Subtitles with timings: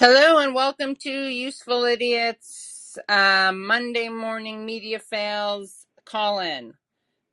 [0.00, 6.72] Hello and welcome to Useful Idiots uh, Monday morning media fails call in.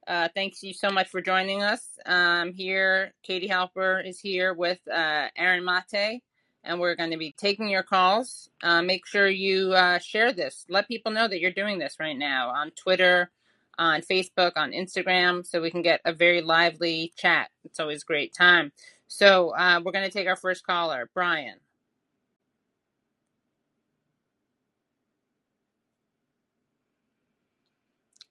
[0.07, 1.87] Uh, thanks you so much for joining us.
[2.07, 6.21] Um, here, Katie Halper is here with uh, Aaron Maté,
[6.63, 8.49] and we're going to be taking your calls.
[8.63, 10.65] Uh, make sure you uh, share this.
[10.67, 13.29] Let people know that you're doing this right now on Twitter,
[13.77, 17.51] on Facebook, on Instagram, so we can get a very lively chat.
[17.63, 18.71] It's always a great time.
[19.07, 21.59] So uh, we're going to take our first caller, Brian.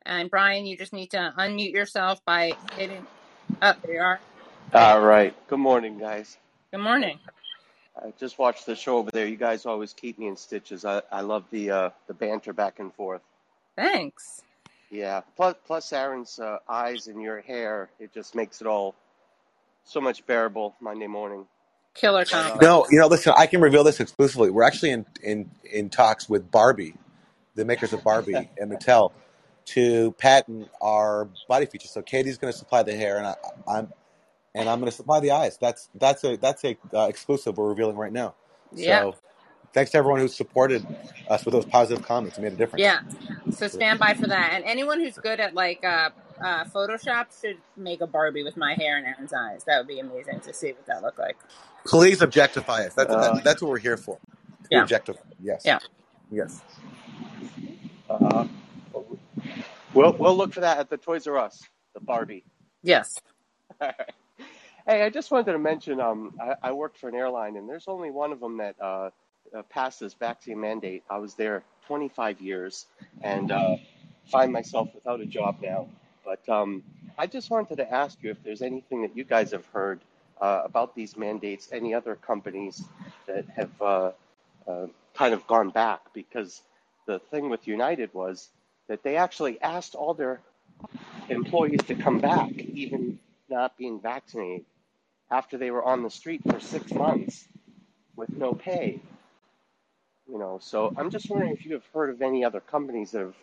[0.06, 3.06] And Brian, you just need to unmute yourself by hitting.
[3.62, 4.20] Up oh, there you are.
[4.72, 5.34] All right.
[5.48, 6.36] Good morning, guys.
[6.70, 7.18] Good morning.
[7.96, 9.27] I just watched the show over there.
[9.27, 10.84] You guys always keep me in stitches.
[10.84, 13.22] I, I love the uh, the banter back and forth.
[13.77, 14.42] Thanks.
[14.90, 15.22] Yeah.
[15.36, 17.88] Plus, plus Aaron's uh, eyes and your hair.
[17.98, 18.94] It just makes it all
[19.84, 21.46] so much bearable Monday morning.
[21.94, 22.58] Killer combo.
[22.60, 23.32] No, you know, listen.
[23.36, 24.50] I can reveal this exclusively.
[24.50, 26.94] We're actually in in in talks with Barbie,
[27.55, 29.12] the makers of Barbie and Mattel
[29.67, 31.91] to patent our body features.
[31.91, 33.34] So Katie's going to supply the hair, and I,
[33.79, 33.93] am
[34.55, 35.59] and I'm going to supply the eyes.
[35.59, 38.35] That's that's a that's a uh, exclusive we're revealing right now.
[38.73, 39.01] Yeah.
[39.01, 39.15] So
[39.73, 40.87] thanks to everyone who supported
[41.29, 42.39] us with those positive comments.
[42.39, 42.81] It made a difference.
[42.81, 43.01] Yeah.
[43.51, 44.53] So stand by for that.
[44.55, 46.11] And anyone who's good at like uh,
[46.42, 49.65] uh, Photoshop should make a Barbie with my hair and Aaron's eyes.
[49.65, 51.37] That would be amazing to see what that look like.
[51.85, 52.95] Please objectify us.
[52.95, 54.19] That's uh, that, that's what we're here for.
[54.70, 54.83] Yeah.
[54.83, 55.20] Objectify.
[55.42, 55.62] Yes.
[55.65, 55.81] Yeah.
[56.31, 56.62] Yes.
[58.09, 58.47] Uh,
[59.95, 61.62] We'll we'll look for that at the Toys R Us,
[61.95, 62.45] the Barbie.
[62.83, 63.14] Yes.
[64.86, 67.89] Hey, I just wanted to mention, um, I, I worked for an airline, and there's
[67.89, 69.11] only one of them that uh,
[69.56, 71.05] uh, passed this vaccine mandate.
[71.09, 72.86] I was there 25 years,
[73.23, 73.77] and uh,
[74.27, 75.89] find myself without a job now.
[76.23, 76.83] But um,
[77.17, 80.01] I just wanted to ask you if there's anything that you guys have heard
[80.39, 82.84] uh, about these mandates, any other companies
[83.27, 84.11] that have uh,
[84.69, 86.61] uh, kind of gone back, because
[87.06, 88.51] the thing with United was
[88.88, 90.40] that they actually asked all their
[91.28, 93.18] employees to come back, even
[93.48, 94.64] not being vaccinated,
[95.30, 97.48] after they were on the street for six months
[98.17, 99.00] with no pay.
[100.30, 103.20] You know, so I'm just wondering if you have heard of any other companies that
[103.20, 103.34] have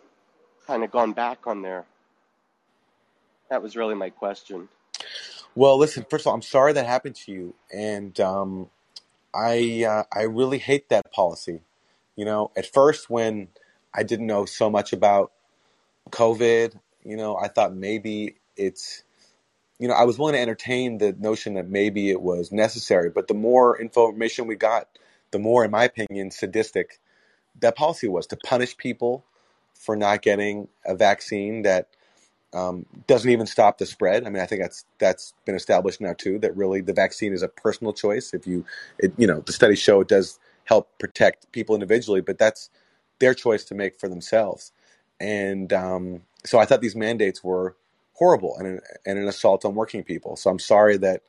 [0.66, 1.84] kind of gone back on their.
[3.50, 4.68] That was really my question.
[5.54, 6.06] Well, listen.
[6.08, 8.70] First of all, I'm sorry that happened to you, and um,
[9.34, 11.60] I uh, I really hate that policy.
[12.16, 13.48] You know, at first when
[13.94, 15.32] I didn't know so much about
[16.10, 16.78] COVID.
[17.04, 19.02] You know, I thought maybe it's,
[19.78, 23.10] you know, I was willing to entertain the notion that maybe it was necessary.
[23.10, 24.88] But the more information we got,
[25.30, 27.00] the more, in my opinion, sadistic
[27.60, 29.24] that policy was to punish people
[29.74, 31.88] for not getting a vaccine that
[32.54, 34.26] um, doesn't even stop the spread.
[34.26, 36.38] I mean, I think that's that's been established now too.
[36.38, 38.34] That really the vaccine is a personal choice.
[38.34, 38.64] If you,
[38.98, 42.70] it, you know, the studies show it does help protect people individually, but that's
[43.22, 44.72] their choice to make for themselves.
[45.20, 47.76] And um, so I thought these mandates were
[48.14, 50.36] horrible and an, and an assault on working people.
[50.36, 51.22] So I'm sorry that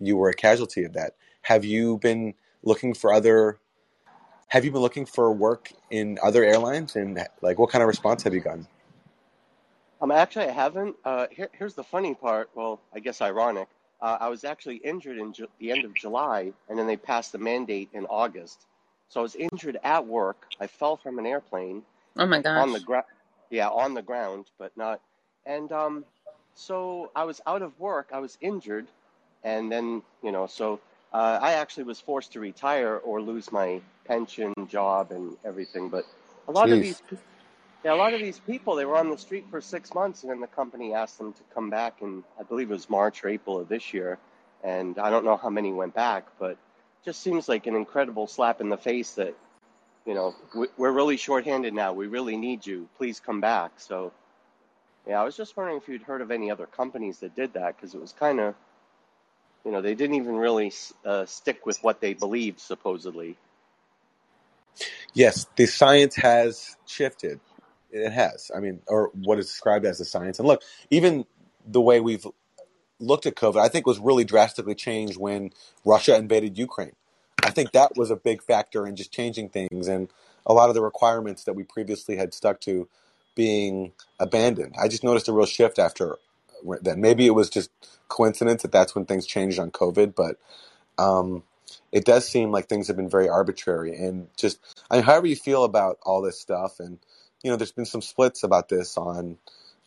[0.00, 1.16] you were a casualty of that.
[1.42, 3.58] Have you been looking for other?
[4.48, 6.96] Have you been looking for work in other airlines?
[6.96, 8.68] And like, what kind of response have you gotten?
[10.00, 10.96] Um, actually, I haven't.
[11.04, 12.50] Uh, here, here's the funny part.
[12.54, 13.68] Well, I guess ironic.
[14.00, 17.32] Uh, I was actually injured in Ju- the end of July, and then they passed
[17.32, 18.66] the mandate in August.
[19.10, 20.46] So I was injured at work.
[20.60, 21.82] I fell from an airplane.
[22.16, 22.62] Oh my gosh.
[22.62, 23.06] On the ground.
[23.50, 25.00] Yeah, on the ground, but not.
[25.44, 26.04] And um,
[26.54, 28.10] so I was out of work.
[28.14, 28.86] I was injured,
[29.42, 30.78] and then you know, so
[31.12, 35.88] uh, I actually was forced to retire or lose my pension, job, and everything.
[35.88, 36.06] But
[36.46, 36.74] a lot Jeez.
[36.74, 37.02] of these,
[37.84, 40.30] yeah, a lot of these people, they were on the street for six months, and
[40.30, 43.28] then the company asked them to come back, and I believe it was March or
[43.28, 44.18] April of this year.
[44.62, 46.58] And I don't know how many went back, but
[47.04, 49.34] just seems like an incredible slap in the face that
[50.06, 50.34] you know,
[50.76, 51.92] we're really shorthanded now.
[51.92, 52.88] We really need you.
[52.96, 53.72] Please come back.
[53.76, 54.12] So,
[55.06, 57.76] yeah, I was just wondering if you'd heard of any other companies that did that
[57.76, 58.54] because it was kind of,
[59.64, 60.72] you know, they didn't even really
[61.04, 63.36] uh, stick with what they believed, supposedly.
[65.12, 67.40] Yes, the science has shifted.
[67.90, 68.50] It has.
[68.54, 70.38] I mean, or what is described as the science.
[70.38, 71.26] And look, even
[71.66, 72.26] the way we've
[72.98, 75.50] looked at COVID, I think was really drastically changed when
[75.84, 76.92] Russia invaded Ukraine.
[77.42, 80.08] I think that was a big factor in just changing things and
[80.46, 82.88] a lot of the requirements that we previously had stuck to
[83.34, 84.74] being abandoned.
[84.80, 86.18] I just noticed a real shift after
[86.82, 86.98] that.
[86.98, 87.70] Maybe it was just
[88.08, 90.36] coincidence that that's when things changed on COVID, but
[90.98, 91.42] um,
[91.92, 94.58] it does seem like things have been very arbitrary and just
[94.90, 96.98] I mean, however you feel about all this stuff and
[97.42, 99.38] you know there's been some splits about this on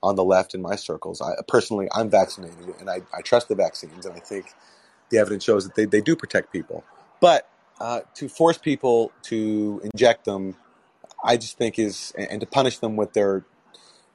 [0.02, 1.22] on the left in my circles.
[1.22, 4.48] I personally I'm vaccinated and I, I trust the vaccines and I think
[5.10, 6.84] the evidence shows that they, they do protect people.
[7.24, 7.48] But
[7.80, 10.58] uh, to force people to inject them,
[11.24, 13.46] I just think is and to punish them with their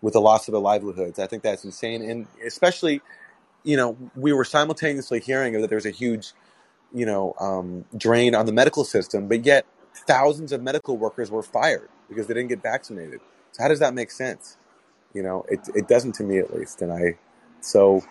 [0.02, 1.18] with the loss of their livelihoods.
[1.18, 3.00] I think that's insane, and especially,
[3.64, 6.34] you know, we were simultaneously hearing that there's a huge,
[6.92, 9.64] you know, um, drain on the medical system, but yet
[10.06, 13.20] thousands of medical workers were fired because they didn't get vaccinated.
[13.52, 14.58] So how does that make sense?
[15.14, 17.16] You know, it it doesn't to me at least, and I
[17.62, 18.04] so.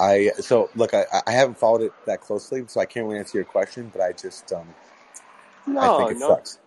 [0.00, 0.94] I so look.
[0.94, 3.90] I, I haven't followed it that closely, so I can't really answer your question.
[3.92, 4.68] But I just um,
[5.80, 6.58] I No, think it no, sucks.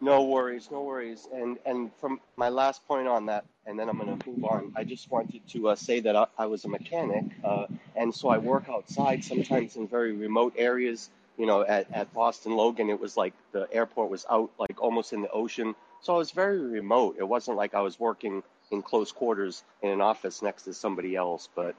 [0.00, 1.28] no worries, no worries.
[1.34, 4.72] And and from my last point on that, and then I'm gonna move on.
[4.76, 7.66] I just wanted to uh, say that I, I was a mechanic, uh,
[7.96, 11.10] and so I work outside sometimes in very remote areas.
[11.38, 15.12] You know, at at Boston Logan, it was like the airport was out, like almost
[15.12, 15.74] in the ocean.
[16.02, 17.16] So I was very remote.
[17.18, 18.42] It wasn't like I was working
[18.72, 21.48] in close quarters in an office next to somebody else.
[21.54, 21.74] But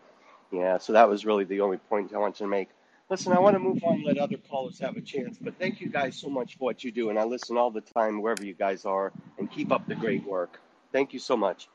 [0.52, 2.70] yeah, so that was really the only point I wanted to make.
[3.10, 5.90] Listen, I want to move on, let other callers have a chance, but thank you
[5.90, 7.10] guys so much for what you do.
[7.10, 10.26] And I listen all the time wherever you guys are, and keep up the great
[10.26, 10.62] work.
[10.94, 11.70] Thank you so much.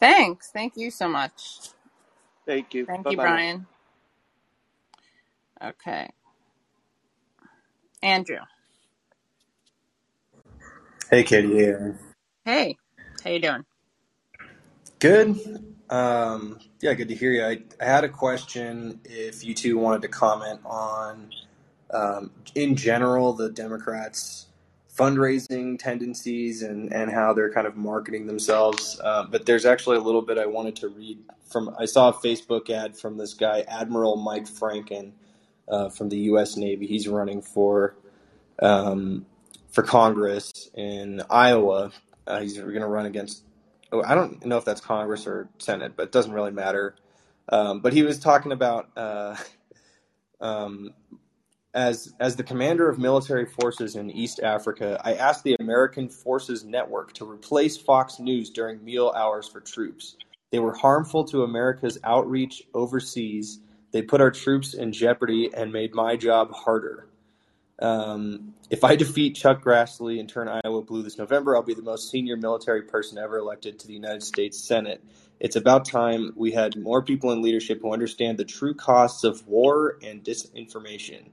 [0.00, 0.50] Thanks.
[0.52, 1.70] Thank you so much.
[2.46, 2.88] Thank you.
[2.88, 3.40] Thank Bye you, bye now.
[3.40, 3.66] Brian.
[5.62, 6.10] Okay.
[8.02, 8.38] Andrew.
[11.10, 11.56] Hey, Katie.
[11.56, 11.98] Hey, Aaron.
[12.44, 12.78] Hey,
[13.24, 13.64] how you doing?
[15.00, 15.64] Good.
[15.88, 17.44] Um, yeah, good to hear you.
[17.44, 21.30] I, I had a question if you two wanted to comment on,
[21.90, 24.46] um, in general, the Democrats'
[24.94, 29.00] fundraising tendencies and, and how they're kind of marketing themselves.
[29.02, 31.18] Uh, but there's actually a little bit I wanted to read
[31.50, 31.74] from.
[31.78, 35.12] I saw a Facebook ad from this guy, Admiral Mike Franken,
[35.66, 36.58] uh, from the U.S.
[36.58, 36.86] Navy.
[36.86, 37.96] He's running for
[38.60, 39.24] um,
[39.70, 41.92] for Congress in Iowa.
[42.26, 43.44] Uh, he's going to run against.
[43.92, 46.96] Oh, I don't know if that's Congress or Senate, but it doesn't really matter.
[47.48, 49.36] Um, but he was talking about uh,
[50.40, 50.90] um,
[51.74, 56.64] as as the commander of military forces in East Africa, I asked the American Forces
[56.64, 60.16] Network to replace Fox News during meal hours for troops.
[60.50, 63.60] They were harmful to America's outreach overseas.
[63.92, 67.09] They put our troops in jeopardy and made my job harder.
[67.80, 71.82] Um, if I defeat Chuck Grassley and turn Iowa blue this November, I'll be the
[71.82, 75.02] most senior military person ever elected to the United States Senate.
[75.40, 79.46] It's about time we had more people in leadership who understand the true costs of
[79.48, 81.30] war and disinformation.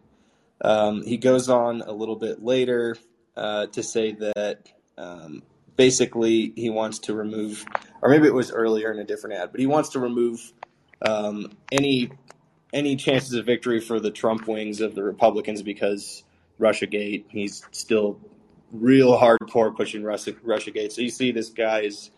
[0.61, 2.95] Um, he goes on a little bit later
[3.35, 5.43] uh, to say that um,
[5.75, 7.65] basically he wants to remove,
[8.01, 10.53] or maybe it was earlier in a different ad, but he wants to remove
[11.05, 12.09] um, any
[12.73, 16.23] any chances of victory for the Trump wings of the Republicans because
[16.59, 17.25] RussiaGate.
[17.29, 18.19] He's still
[18.71, 20.91] real hardcore pushing Russia RussiaGate.
[20.91, 22.11] So you see this guy is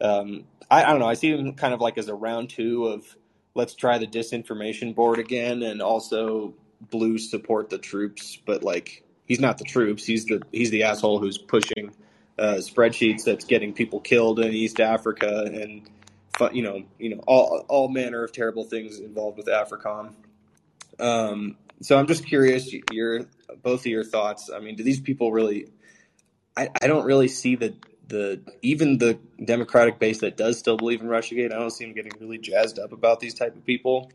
[0.00, 1.08] um, I, I don't know.
[1.08, 3.16] I see him kind of like as a round two of
[3.54, 6.54] let's try the disinformation board again, and also
[6.90, 10.04] blues support the troops, but like he's not the troops.
[10.04, 11.92] He's the he's the asshole who's pushing
[12.38, 15.88] uh, spreadsheets that's getting people killed in East Africa and
[16.52, 20.14] you know you know all all manner of terrible things involved with AFRICOM.
[21.00, 23.26] Um, so I'm just curious your
[23.62, 24.50] both of your thoughts.
[24.54, 25.66] I mean, do these people really?
[26.56, 27.74] I, I don't really see the
[28.08, 31.52] the even the Democratic base that does still believe in RussiaGate.
[31.52, 34.10] I don't see them getting really jazzed up about these type of people.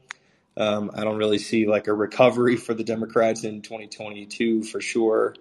[0.58, 5.36] Um, I don't really see like a recovery for the Democrats in 2022 for sure.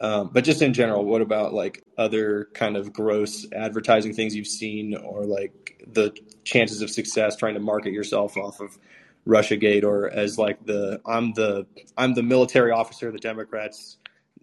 [0.00, 4.46] Um, but just in general, what about like other kind of gross advertising things you've
[4.46, 8.78] seen, or like the chances of success trying to market yourself off of
[9.26, 13.96] RussiaGate, or as like the I'm the I'm the military officer the Democrats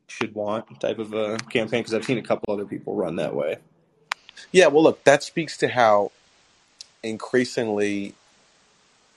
[0.08, 1.82] should want type of a campaign?
[1.82, 3.58] Because I've seen a couple other people run that way.
[4.51, 6.12] Yeah, well, look, that speaks to how
[7.03, 8.13] increasingly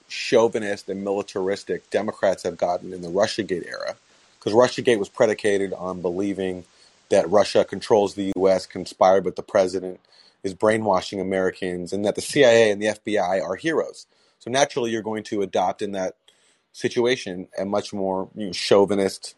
[0.09, 3.97] chauvinist and militaristic Democrats have gotten in the Russiagate era.
[4.38, 6.65] Because Russiagate was predicated on believing
[7.11, 10.00] that Russia controls the U.S., conspired with the president,
[10.43, 14.07] is brainwashing Americans, and that the CIA and the FBI are heroes.
[14.38, 16.16] So naturally, you're going to adopt in that
[16.73, 19.35] situation a much more you know, chauvinist,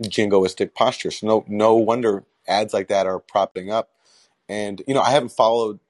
[0.00, 1.10] jingoistic posture.
[1.10, 3.90] So no, no wonder ads like that are propping up.
[4.48, 5.80] And you know, I haven't followed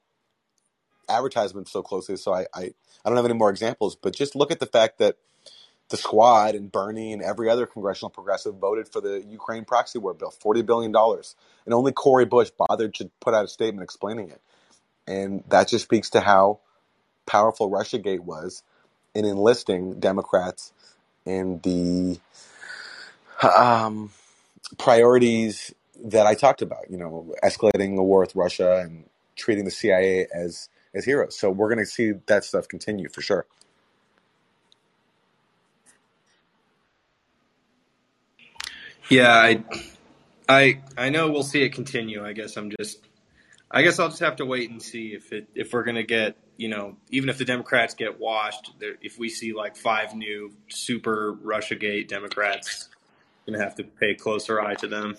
[1.08, 2.62] advertisements so closely, so I, I,
[3.04, 3.96] I don't have any more examples.
[3.96, 5.16] But just look at the fact that
[5.88, 10.14] the squad and Bernie and every other congressional progressive voted for the Ukraine proxy war
[10.14, 14.30] bill, forty billion dollars, and only Cori Bush bothered to put out a statement explaining
[14.30, 14.40] it.
[15.06, 16.60] And that just speaks to how
[17.26, 18.62] powerful RussiaGate was
[19.14, 20.72] in enlisting Democrats
[21.24, 22.18] in the
[23.56, 24.10] um,
[24.78, 25.74] priorities
[26.04, 26.90] that I talked about.
[26.90, 29.04] You know, escalating the war with Russia and
[29.36, 31.38] treating the CIA as as heroes.
[31.38, 33.46] So we're going to see that stuff continue for sure.
[39.08, 39.64] Yeah, I,
[40.48, 42.24] I, I know we'll see it continue.
[42.24, 43.00] I guess I'm just,
[43.72, 46.36] I guess I'll just have to wait and see if it, if we're gonna get,
[46.58, 51.34] you know, even if the Democrats get washed, if we see like five new super
[51.42, 52.90] RussiaGate Democrats,
[53.46, 55.16] gonna have to pay closer eye to them.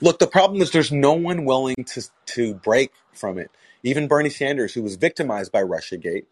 [0.00, 3.50] Look, the problem is there's no one willing to to break from it.
[3.82, 6.26] Even Bernie Sanders, who was victimized by RussiaGate,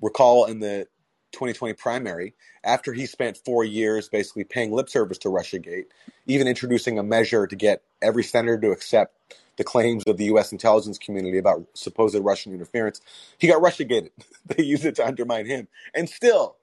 [0.00, 0.88] recall in the
[1.32, 5.84] 2020 primary, after he spent four years basically paying lip service to RussiaGate,
[6.26, 9.16] even introducing a measure to get every senator to accept
[9.60, 10.52] the claims of the U.S.
[10.52, 13.02] intelligence community about supposed Russian interference,
[13.38, 14.10] he got RussiaGated.
[14.46, 16.56] they used it to undermine him, and still,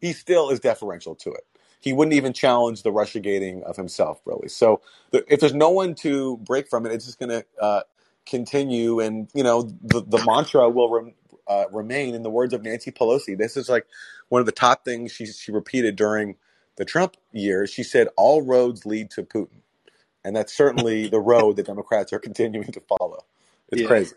[0.00, 1.46] he still is deferential to it.
[1.80, 4.48] He wouldn't even challenge the RussiaGating of himself, really.
[4.50, 4.82] So,
[5.12, 7.82] the, if there's no one to break from it, it's just going to uh,
[8.26, 11.14] continue, and you know, the, the mantra will rem,
[11.48, 12.14] uh, remain.
[12.14, 13.86] In the words of Nancy Pelosi, this is like
[14.28, 16.36] one of the top things she she repeated during
[16.76, 17.70] the Trump years.
[17.70, 19.62] She said, "All roads lead to Putin,"
[20.24, 23.24] and that's certainly the road that Democrats are continuing to follow.
[23.70, 23.88] It's Yeah.
[23.88, 24.16] crazy.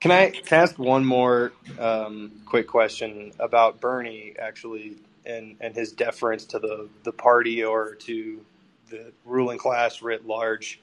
[0.00, 5.74] Can I, can I ask one more um, quick question about Bernie actually and, and
[5.74, 8.44] his deference to the, the party or to
[8.90, 10.80] the ruling class writ large?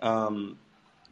[0.00, 0.58] Um,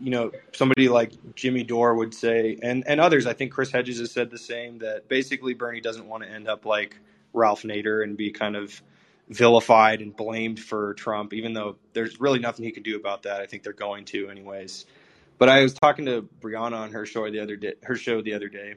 [0.01, 3.99] you know, somebody like Jimmy Dore would say, and, and others, I think Chris Hedges
[4.01, 6.99] has said the same, that basically Bernie doesn't want to end up like
[7.35, 8.83] Ralph Nader and be kind of
[9.29, 13.41] vilified and blamed for Trump, even though there's really nothing he can do about that.
[13.41, 14.87] I think they're going to anyways.
[15.39, 18.33] But I was talking to Briahna on her show the other day, her show the
[18.33, 18.77] other day,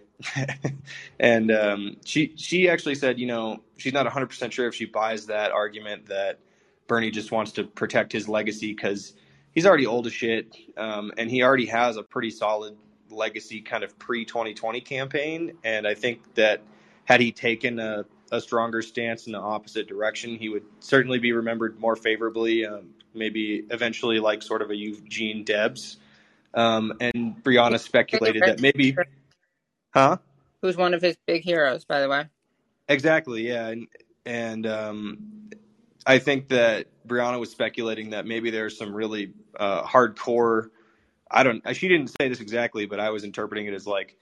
[1.19, 4.85] and um, she she actually said, you know, she's not 100 percent sure if she
[4.85, 6.39] buys that argument that
[6.87, 9.13] Bernie just wants to protect his legacy because
[9.51, 12.75] he's already old as shit, um, and he already has a pretty solid
[13.09, 16.61] legacy kind of pre 2020 campaign, and I think that
[17.05, 21.31] had he taken a, a stronger stance in the opposite direction, he would certainly be
[21.31, 22.65] remembered more favorably.
[22.65, 25.97] Um, maybe eventually, like sort of a Eugene Debs.
[26.53, 28.95] Um, and Briahna speculated that maybe,
[29.93, 30.17] huh?
[30.61, 32.25] Who's one of his big heroes, by the way?
[32.87, 33.87] Exactly, yeah, and
[34.25, 35.49] and um,
[36.05, 40.69] I think that Briahna was speculating that maybe there's some really uh, hardcore.
[41.29, 41.61] I don't.
[41.75, 44.17] She didn't say this exactly, but I was interpreting it as like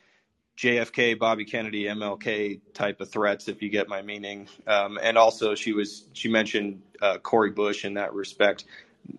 [0.57, 4.47] JFK, Bobby Kennedy, MLK type of threats, if you get my meaning.
[4.65, 8.65] Um, and also, she was she mentioned uh, Cori Bush in that respect.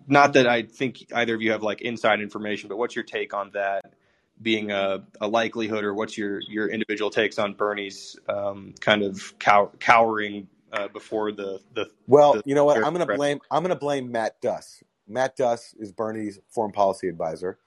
[0.07, 3.33] Not that I think either of you have like inside information, but what's your take
[3.33, 3.93] on that
[4.41, 9.37] being a, a likelihood, or what's your your individual takes on Bernie's um, kind of
[9.39, 12.77] cow- cowering uh, before the the Well, the you know what?
[12.77, 13.39] I'm going to blame.
[13.49, 14.83] I'm going to blame Matt Duss.
[15.07, 17.59] Matt Duss is Bernie's foreign policy advisor,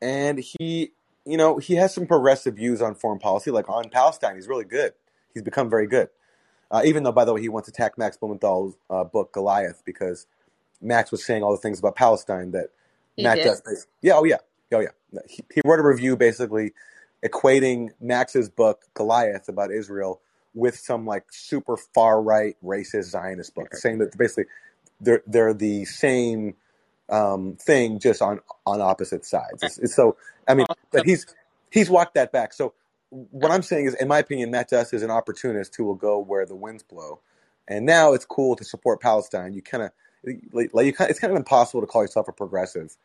[0.00, 0.92] and he,
[1.24, 3.50] you know, he has some progressive views on foreign policy.
[3.50, 4.92] Like on Palestine, he's really good.
[5.34, 6.08] He's become very good.
[6.70, 10.26] Uh, even though, by the way, he once attacked Max Blumenthal's uh, book Goliath because
[10.80, 12.68] Max was saying all the things about Palestine that
[13.16, 13.46] He Matt did.
[13.64, 14.38] Bas- Yeah, oh yeah,
[14.72, 14.90] oh yeah.
[15.28, 16.72] He, he wrote a review basically
[17.24, 20.20] equating Max's book Goliath about Israel
[20.54, 24.46] with some like super far right racist Zionist book, saying that basically
[25.00, 26.54] they're they're the same
[27.10, 29.62] um, thing just on on opposite sides.
[29.62, 30.16] It's, it's so
[30.48, 31.26] I mean, but he's
[31.70, 32.52] he's walked that back.
[32.52, 32.74] So
[33.10, 36.18] what I'm saying is, in my opinion, Matt Duss is an opportunist who will go
[36.18, 37.20] where the winds blow.
[37.68, 39.52] And now it's cool to support Palestine.
[39.52, 39.90] You kind of
[40.52, 42.96] like you kind it's kind of impossible to call yourself a progressive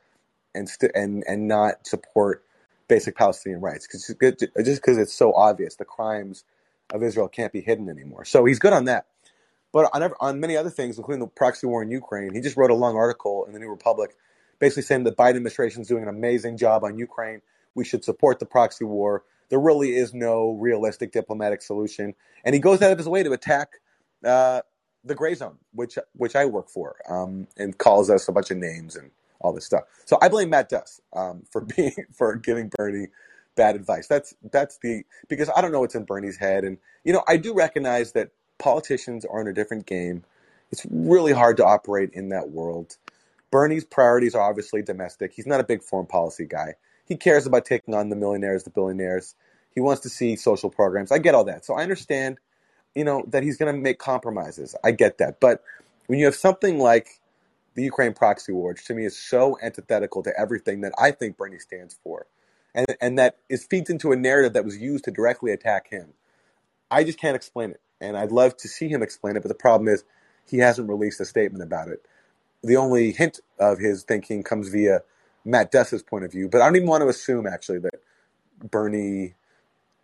[0.54, 2.44] and st- and and not support
[2.88, 4.06] basic Palestinian rights because
[4.66, 6.44] just because it's so obvious the crimes
[6.94, 8.26] of Israel can't be hidden anymore.
[8.26, 9.06] So he's good on that.
[9.76, 12.56] But on, ev- on many other things, including the proxy war in Ukraine, he just
[12.56, 14.16] wrote a long article in the New Republic,
[14.58, 17.42] basically saying the Biden administration is doing an amazing job on Ukraine.
[17.74, 19.26] We should support the proxy war.
[19.50, 22.14] There really is no realistic diplomatic solution,
[22.46, 23.82] and he goes out of his way to attack
[24.24, 24.62] uh,
[25.04, 28.96] the Grayzone, which which I work for, um, and calls us a bunch of names
[28.96, 29.84] and all this stuff.
[30.06, 33.10] So I blame Matt Duss um, for being for giving Bernie
[33.58, 34.08] bad advice.
[34.08, 37.36] That's that's the because I don't know what's in Bernie's head, and you know I
[37.36, 40.24] do recognize that politicians are in a different game.
[40.72, 42.98] It's really hard to operate in that world.
[43.52, 45.34] Bernie's priorities are obviously domestic.
[45.34, 46.76] He's not a big foreign policy guy.
[47.06, 49.36] He cares about taking on the millionaires, the billionaires.
[49.74, 51.12] He wants to see social programs.
[51.12, 51.66] I get all that.
[51.66, 52.40] So I understand,
[52.96, 54.76] you know, that he's going to make compromises.
[54.84, 55.40] I get that.
[55.40, 55.64] But
[56.08, 57.20] when you have something like
[57.76, 61.38] the Ukraine proxy war, which to me is so antithetical to everything that I think
[61.38, 62.26] Bernie stands for,
[62.74, 66.14] and and that is feeds into a narrative that was used to directly attack him.
[66.92, 67.82] I just can't explain it.
[68.02, 70.04] And I'd love to see him explain it, but the problem is
[70.50, 72.06] he hasn't released a statement about it.
[72.64, 75.02] The only hint of his thinking comes via
[75.46, 78.02] Matt Duss's point of view, but I don't even want to assume actually that
[78.72, 79.36] Bernie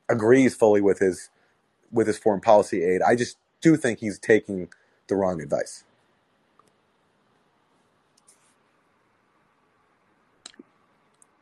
[0.10, 1.30] agrees fully with his
[1.92, 3.02] with his foreign policy aid.
[3.02, 4.70] I just do think he's taking
[5.08, 5.84] the wrong advice.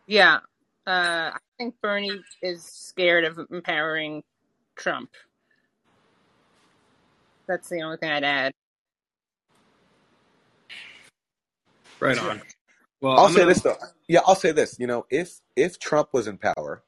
[0.07, 0.37] Yeah,
[0.87, 4.23] uh, I think Bernie is scared of empowering
[4.75, 5.11] Trump.
[7.49, 8.53] That's the only thing I'd add.
[11.99, 12.41] Right on.
[13.01, 13.77] Well, I'll I'm say gonna, this though.
[14.07, 14.77] Yeah, I'll say this.
[14.79, 16.83] You know, if if Trump was in power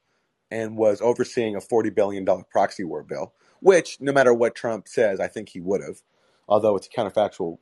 [0.51, 4.87] and was overseeing a forty billion dollar proxy war bill, which no matter what Trump
[4.87, 6.03] says, I think he would have,
[6.47, 7.57] although it's counterfactual,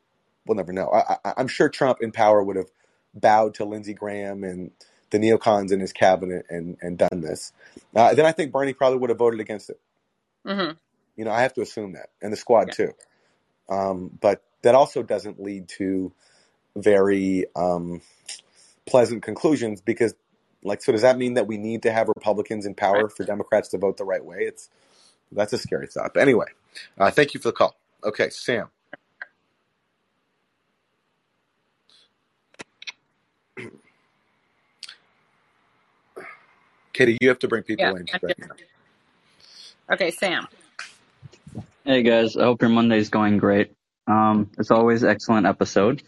[0.45, 0.89] we'll never know.
[0.91, 2.69] I, I, I'm sure Trump in power would have
[3.13, 4.71] bowed to Lindsey Graham and
[5.11, 7.53] the neocons in his cabinet and and done this.
[7.95, 9.79] Uh, then I think Bernie probably would have voted against it.
[10.45, 10.71] hmm
[11.19, 12.73] You know, I have to assume that, and the squad Yeah.
[12.75, 12.93] too.
[13.67, 16.13] Um, but that also doesn't lead to
[16.77, 18.01] very um,
[18.85, 20.15] pleasant conclusions because,
[20.63, 22.77] like, so does that mean that we need to have Republicans in Right.
[22.77, 24.43] power for Democrats to vote the right way?
[24.43, 24.69] It's
[25.29, 26.13] that's a scary thought.
[26.13, 26.47] But anyway,
[26.97, 27.75] uh, thank you for the call.
[28.01, 28.69] Okay, Sam.
[36.93, 37.95] Katie, you have to bring people Yeah.
[37.97, 38.37] in right.
[39.91, 40.47] Okay, Sam.
[41.89, 43.71] Hey guys, I hope your Monday's going great.
[44.05, 46.03] Um, it's always excellent episode.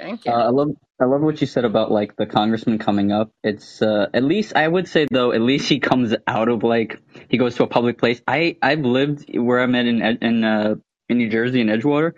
[0.00, 0.36] Thank Uh, you.
[0.36, 3.30] I love I love what you said about like the congressman coming up.
[3.44, 7.00] It's uh, at least I would say though, at least he comes out of like
[7.28, 8.20] he goes to a public place.
[8.26, 10.74] I I've lived where I'm at in in uh,
[11.08, 12.14] in New Jersey in Edgewater.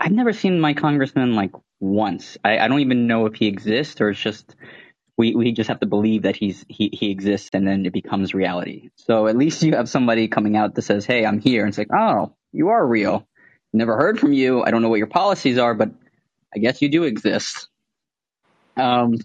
[0.00, 2.36] I've never seen my congressman like once.
[2.42, 4.56] I, I don't even know if he exists or it's just
[5.20, 8.32] we, we just have to believe that he's he, he exists and then it becomes
[8.32, 8.88] reality.
[8.96, 11.76] So at least you have somebody coming out that says, Hey, I'm here and it's
[11.76, 13.28] like, Oh, you are real.
[13.74, 14.62] Never heard from you.
[14.62, 15.90] I don't know what your policies are, but
[16.54, 17.68] I guess you do exist.
[18.78, 19.16] Um,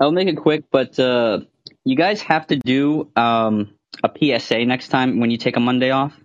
[0.00, 1.40] I'll make it quick, but uh,
[1.84, 5.90] you guys have to do um, a PSA next time when you take a Monday
[5.90, 6.18] off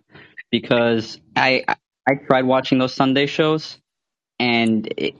[0.49, 1.65] because I
[2.07, 3.77] I tried watching those Sunday shows
[4.39, 5.15] and it,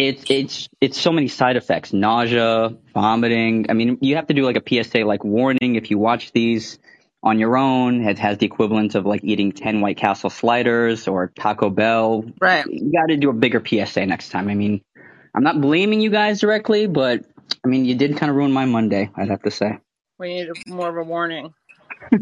[0.00, 3.66] it's it's it's so many side effects: nausea, vomiting.
[3.68, 6.78] I mean, you have to do like a PSA, like warning if you watch these
[7.22, 8.06] on your own.
[8.06, 12.24] It has the equivalent of like eating ten White Castle sliders or Taco Bell.
[12.40, 12.64] Right.
[12.66, 14.48] You got to do a bigger PSA next time.
[14.48, 14.80] I mean,
[15.34, 17.24] I'm not blaming you guys directly, but
[17.62, 19.10] I mean, you did kind of ruin my Monday.
[19.14, 19.78] I'd have to say.
[20.18, 21.52] We need more of a warning.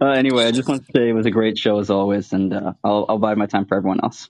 [0.00, 2.52] Uh, anyway, I just want to say it was a great show as always, and
[2.52, 4.28] uh, I'll I'll buy my time for everyone else.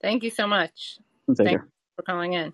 [0.00, 0.98] Thank you so much
[1.34, 1.68] Thank- care.
[1.96, 2.52] for calling in.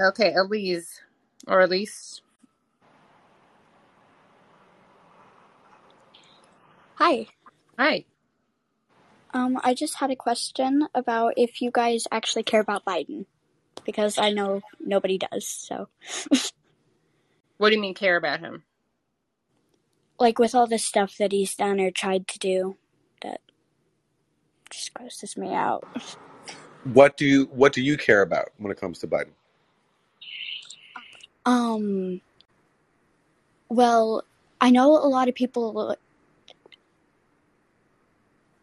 [0.00, 1.00] Okay, Elise.
[1.46, 2.20] Or Elise.
[6.96, 7.26] Hi.
[7.78, 8.04] Hi.
[9.34, 13.26] Um, I just had a question about if you guys actually care about Biden,
[13.84, 15.46] because I know nobody does.
[15.46, 15.88] So,
[17.58, 18.64] What do you mean care about him?
[20.20, 22.76] like with all the stuff that he's done or tried to do,
[23.22, 23.40] that
[24.68, 25.86] just grosses me out.
[26.92, 29.32] What do you What do you care about when it comes to Biden?
[31.44, 32.20] Um,
[33.68, 34.24] well,
[34.60, 35.96] I know a lot of people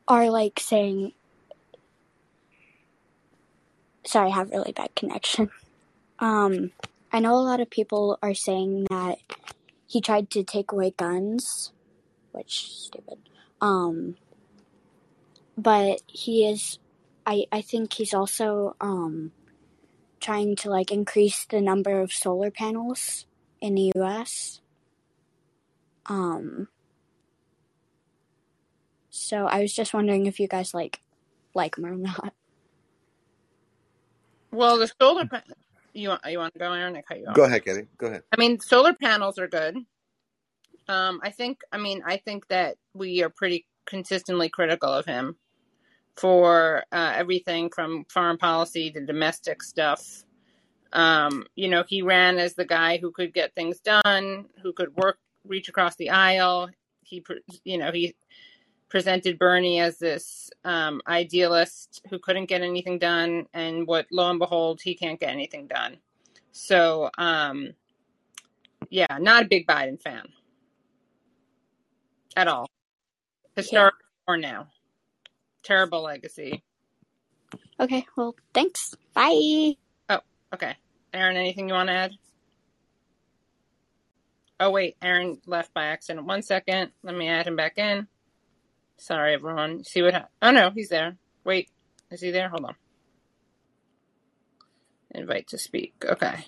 [0.08, 1.14] are like saying,
[4.06, 5.50] sorry, I have really bad connection.
[6.20, 6.72] Um,
[7.12, 9.20] I know a lot of people are saying that
[9.88, 11.72] he tried to take away guns,
[12.32, 13.18] which stupid.
[13.62, 14.18] Um,
[15.58, 16.80] but he is,
[17.26, 19.32] I, I think he's also, um,
[20.22, 23.28] trying to like increase the number of solar panels
[23.62, 24.62] in the US.
[26.08, 26.70] Um,
[29.10, 31.02] so I was just wondering if you guys like
[31.56, 32.34] like him or not.
[34.52, 35.44] Well, the solar pa-
[35.94, 36.98] you want you want to go, Aaron?
[36.98, 37.36] I cut you off.
[37.36, 37.88] Go ahead, Katie.
[37.98, 38.24] Go ahead.
[38.34, 39.78] I mean, solar panels are good.
[40.90, 41.62] Um, I think.
[41.72, 45.38] I mean, I think that we are pretty consistently critical of him
[46.16, 50.24] for uh, everything from foreign policy to domestic stuff.
[50.94, 54.96] Um, you know, he ran as the guy who could get things done, who could
[54.96, 56.70] work, reach across the aisle.
[57.04, 57.24] He,
[57.64, 58.16] you know, he
[58.88, 64.40] presented Bernie as this um, idealist who couldn't get anything done, and what lo and
[64.40, 65.98] behold, he can't get anything done.
[66.52, 67.74] So, um,
[68.90, 70.30] yeah, not a big Biden fan
[72.38, 72.70] at all,
[73.58, 73.90] Yeah.
[74.28, 74.70] or now.
[75.66, 76.64] Terrible legacy.
[77.80, 78.96] Okay, well, thanks.
[79.16, 79.76] Bye.
[80.10, 80.22] Oh,
[80.54, 80.76] okay,
[81.14, 82.12] Aaron, anything you want to add?
[84.60, 86.28] Oh wait, Aaron left by accident.
[86.28, 88.08] One second, let me add him back in.
[88.98, 89.84] Sorry, everyone.
[89.84, 90.14] See what?
[90.16, 91.18] Ha- oh no, he's there.
[91.46, 91.70] Wait,
[92.12, 92.50] is he there?
[92.50, 92.76] Hold on.
[95.12, 95.94] Invite to speak.
[96.06, 96.46] Okay.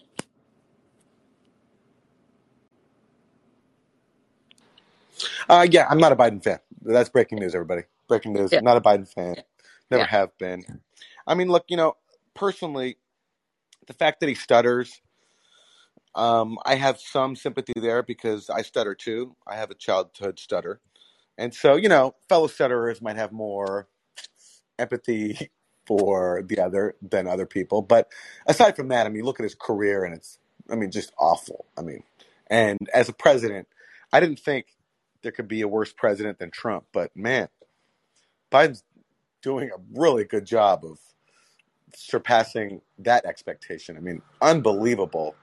[5.49, 6.59] Uh, yeah, I'm not a Biden fan.
[6.81, 7.83] That's breaking news, everybody.
[8.07, 8.51] Breaking news.
[8.53, 8.61] Yeah.
[8.61, 9.35] Not a Biden fan.
[9.91, 10.07] Never Yeah.
[10.07, 10.65] have been.
[11.27, 11.97] I mean, look, you know,
[12.35, 12.97] personally,
[13.87, 14.93] the fact that he stutters
[16.15, 19.35] Um, I have some sympathy there because I stutter too.
[19.47, 20.81] I have a childhood stutter,
[21.37, 23.87] and so you know, fellow stutterers might have more
[24.79, 25.51] empathy
[25.87, 27.81] for the other than other people.
[27.81, 28.09] But
[28.47, 30.39] aside from that, I mean, look at his career, and it's,
[30.71, 31.65] I mean, just awful.
[31.77, 32.03] I mean,
[32.49, 33.67] and as a president,
[34.13, 34.67] I didn't think
[35.23, 37.49] there could be a worse president than Trump, but man,
[38.51, 38.83] Biden's
[39.41, 40.99] doing a really good job of
[41.95, 43.97] surpassing that expectation.
[43.97, 45.35] I mean, unbelievable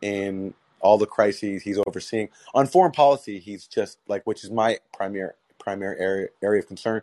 [0.00, 2.28] in all the crises he's overseeing.
[2.54, 7.02] On foreign policy, he's just like, which is my primary primary area area of concern.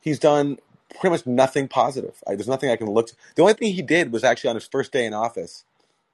[0.00, 0.58] He's done
[0.98, 2.22] pretty much nothing positive.
[2.26, 3.08] I, there's nothing I can look.
[3.08, 3.14] To.
[3.36, 5.64] The only thing he did was actually on his first day in office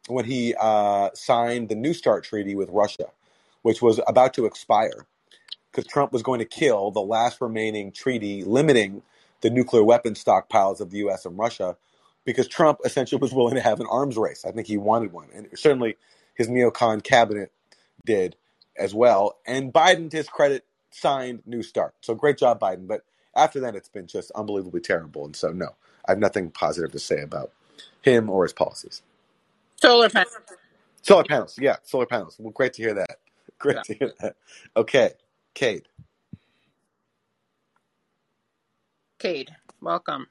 [0.09, 3.07] when he uh, signed the New START treaty with Russia,
[3.63, 5.07] which was about to expire
[5.77, 9.03] because Trump was going to kill the last remaining treaty limiting
[9.43, 11.27] the nuclear weapon stockpiles of the U.S.
[11.27, 11.77] and Russia
[12.27, 14.47] because Trump essentially was willing to have an arms race.
[14.47, 15.99] I think he wanted one, and certainly
[16.37, 17.53] his neocon cabinet
[18.07, 18.37] did
[18.79, 19.39] as well.
[19.47, 21.95] And Biden, to his credit, signed New START.
[22.03, 22.89] So great job, Biden.
[22.89, 23.03] But
[23.37, 25.27] after that, it's been just unbelievably terrible.
[25.27, 25.77] And so, no,
[26.09, 27.53] I have nothing positive to say about
[28.03, 29.03] him or his policies.
[29.81, 30.39] Solar panels.
[31.03, 32.37] Solar panels, yeah, solar panels.
[32.39, 33.19] Well, great to hear that.
[33.61, 33.83] Great Yeah.
[33.85, 34.37] to hear that.
[34.77, 35.13] Okay,
[35.57, 35.89] Cade.
[39.19, 40.27] Cade, welcome.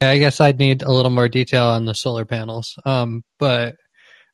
[0.00, 2.78] I guess I'd need a little more detail on the solar panels.
[2.86, 3.76] Um, but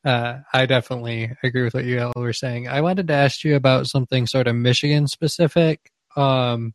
[0.05, 2.69] uh, I definitely agree with what you all were saying.
[2.69, 5.91] I wanted to ask you about something sort of Michigan specific.
[6.17, 6.73] Um,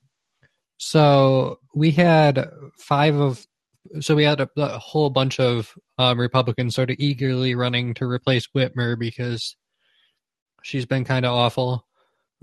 [0.77, 3.47] so we had five of,
[4.01, 8.05] so we had a, a whole bunch of um, Republicans sort of eagerly running to
[8.05, 9.55] replace Whitmer because
[10.63, 11.85] she's been kind of awful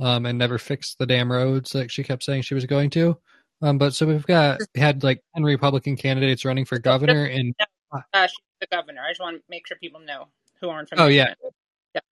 [0.00, 3.16] um, and never fixed the damn roads like she kept saying she was going to.
[3.62, 7.54] Um, but so we've got had like ten Republican candidates running for governor, and
[7.92, 9.02] Uh, she's the governor.
[9.06, 10.28] I just want to make sure people know
[10.60, 11.24] who aren't from Oh, yeah.
[11.24, 11.50] Michigan.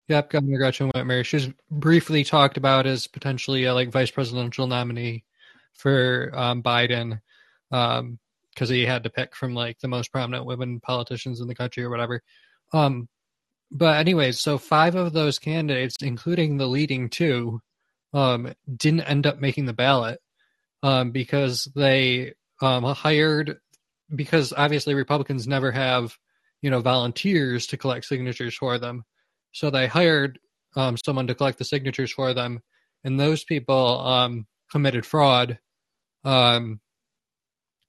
[0.08, 1.24] yep, Governor Gretchen Whitmer.
[1.26, 5.24] She was briefly talked about as potentially a like vice presidential nominee
[5.74, 7.20] for um, Biden,
[7.70, 11.84] because he had to pick from like the most prominent women politicians in the country
[11.84, 12.22] or whatever.
[12.74, 13.08] Um,
[13.70, 17.62] but anyways, so five of those candidates, including the leading two,
[18.14, 20.20] um, didn't end up making the ballot
[20.84, 23.58] um, because they um, hired
[24.16, 26.18] because obviously Republicans never have
[26.62, 29.04] you know volunteers to collect signatures for them,
[29.52, 30.40] so they hired
[30.76, 32.62] um, someone to collect the signatures for them,
[33.04, 35.60] and those people um, committed fraud
[36.24, 36.80] um,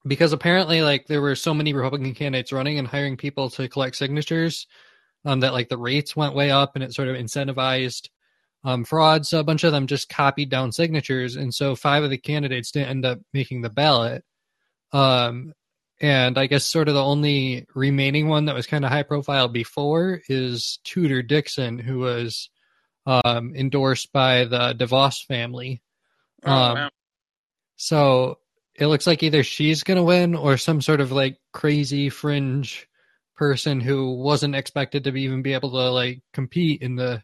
[0.07, 3.97] because apparently like there were so many Republican candidates running and hiring people to collect
[3.97, 4.67] signatures
[5.25, 8.09] um, that like the rates went way up and it sort of incentivized
[8.65, 9.29] um, frauds.
[9.29, 12.71] So a bunch of them just copied down signatures, and so five of the candidates
[12.71, 14.25] didn't end up making the ballot.
[14.93, 15.53] Um,
[16.01, 19.49] and I guess sort of the only remaining one that was kind of high profile
[19.49, 22.51] before is Tudor Dixon, who was
[23.07, 25.83] um, endorsed by the DeVos family.
[26.45, 26.91] Oh, Um, wow.
[27.77, 28.39] So
[28.75, 32.87] it looks like either she's going to win or some sort of like crazy fringe
[33.37, 37.23] person who wasn't expected to be, even be able to like compete in the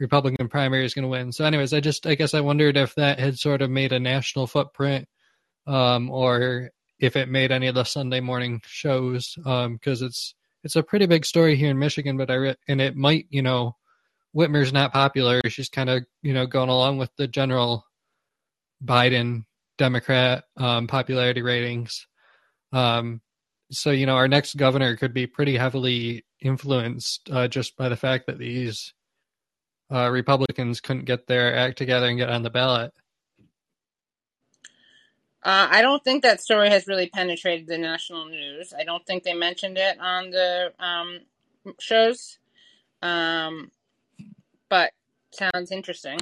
[0.00, 1.32] Republican primary is going to win.
[1.32, 4.00] So, anyways, I just I guess I wondered if that had sort of made a
[4.00, 5.08] national footprint,
[5.66, 10.34] um, or if it made any of the Sunday morning shows, because it's
[10.64, 12.16] it's a pretty big story here in Michigan.
[12.16, 13.76] But I re- and it might you know
[14.34, 15.40] Whitmer's not popular.
[15.48, 17.84] She's kind of you know going along with the general
[18.84, 19.44] Biden
[19.78, 22.06] Democrat um, popularity ratings.
[22.72, 23.20] Um,
[23.70, 27.96] so you know our next governor could be pretty heavily influenced uh, just by the
[27.96, 28.94] fact that these
[29.92, 32.92] uh, Republicans couldn't get their act together and get on the ballot.
[35.42, 38.74] Uh, I don't think that story has really penetrated the national news.
[38.76, 41.20] I don't think they mentioned it on the um,
[41.78, 42.38] shows.
[43.00, 43.70] Um,
[44.68, 44.92] but
[45.30, 46.18] sounds interesting.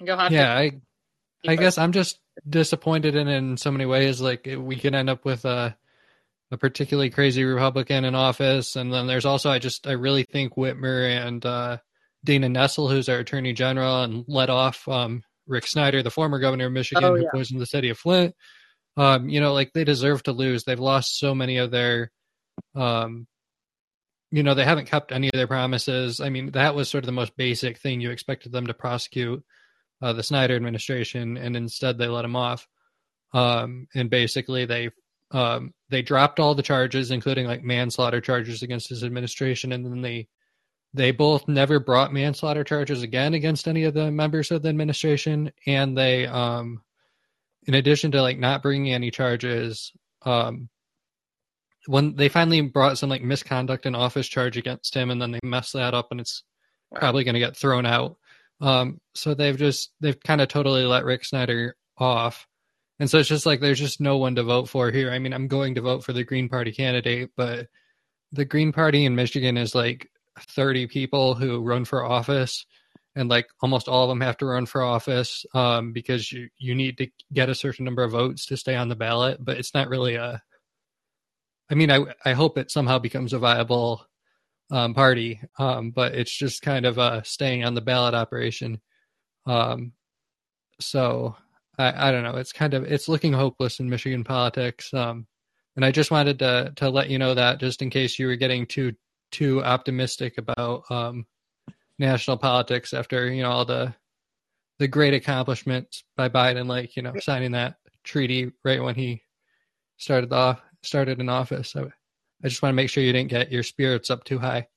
[0.00, 0.50] You'll have Yeah, to.
[0.54, 0.80] I
[1.46, 4.20] I guess I'm just disappointed in in so many ways.
[4.20, 5.76] Like we could end up with a
[6.50, 10.54] a particularly crazy Republican in office, and then there's also I just I really think
[10.54, 11.78] Whitmer and uh,
[12.24, 16.66] Dana Nessel, who's our Attorney General, and let off um, Rick Snyder, the former governor
[16.66, 17.30] of Michigan, Oh, who yeah.
[17.32, 18.34] poisoned the city of Flint.
[18.96, 20.64] Um, you know, like they deserve to lose.
[20.64, 22.10] They've lost so many of their,
[22.74, 23.26] um,
[24.30, 26.20] you know, they haven't kept any of their promises.
[26.20, 29.44] I mean, that was sort of the most basic thing you expected them to prosecute
[30.02, 32.66] uh, the Snyder administration, and instead they let him off.
[33.32, 34.90] Um, and basically, they
[35.30, 40.00] um, they dropped all the charges, including like manslaughter charges against his administration, and then
[40.02, 40.28] they
[40.94, 45.52] they both never brought manslaughter charges again against any of the members of the administration,
[45.66, 46.82] and they, um,
[47.66, 50.68] in addition to like not bringing any charges, um,
[51.86, 55.40] when they finally brought some like misconduct in office charge against him, and then they
[55.42, 56.42] messed that up, and it's
[56.90, 57.00] Wow.
[57.00, 58.16] probably going to get thrown out.
[58.62, 62.47] Um, so they've just they've kind of totally let Rick Snyder off,
[62.98, 65.10] and so it's just like there's just no one to vote for here.
[65.10, 67.68] I mean, I'm going to vote for the Green Party candidate, but
[68.32, 72.66] the Green Party in Michigan is like 30 people who run for office,
[73.14, 76.74] and like almost all of them have to run for office um, because you you
[76.74, 79.44] need to get a certain number of votes to stay on the ballot.
[79.44, 80.42] But it's not really a.
[81.70, 84.04] I mean, I I hope it somehow becomes a viable
[84.70, 88.80] um, party, um, but it's just kind of a staying on the ballot operation.
[89.46, 89.92] Um,
[90.80, 91.36] so
[91.78, 92.36] I, I don't know.
[92.36, 94.92] It's kind of it's looking hopeless in Michigan politics.
[94.92, 95.26] Um,
[95.76, 98.36] and I just wanted to to let you know that just in case you were
[98.36, 98.94] getting too
[99.30, 101.26] too optimistic about um,
[101.98, 103.94] national politics after you know all the
[104.78, 109.22] the great accomplishments by Biden, like you know signing that treaty right when he
[109.98, 111.70] started off started in office.
[111.70, 111.90] So
[112.42, 114.68] I just want to make sure you didn't get your spirits up too high.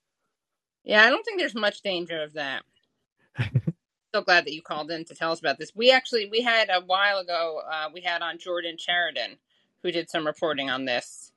[0.84, 2.64] Yeah, I don't think there's much danger of that.
[4.14, 5.72] so glad that you called in to tell us about this.
[5.76, 9.38] We actually we had a while ago uh, we had on Jordan Sheridan
[9.84, 11.32] who did some reporting on this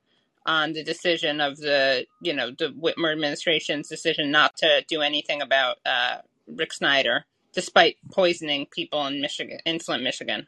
[0.45, 5.41] on the decision of the you know the Whitmer administration's decision not to do anything
[5.41, 10.47] about uh, Rick Snyder despite poisoning people in Michigan in Flint, Michigan.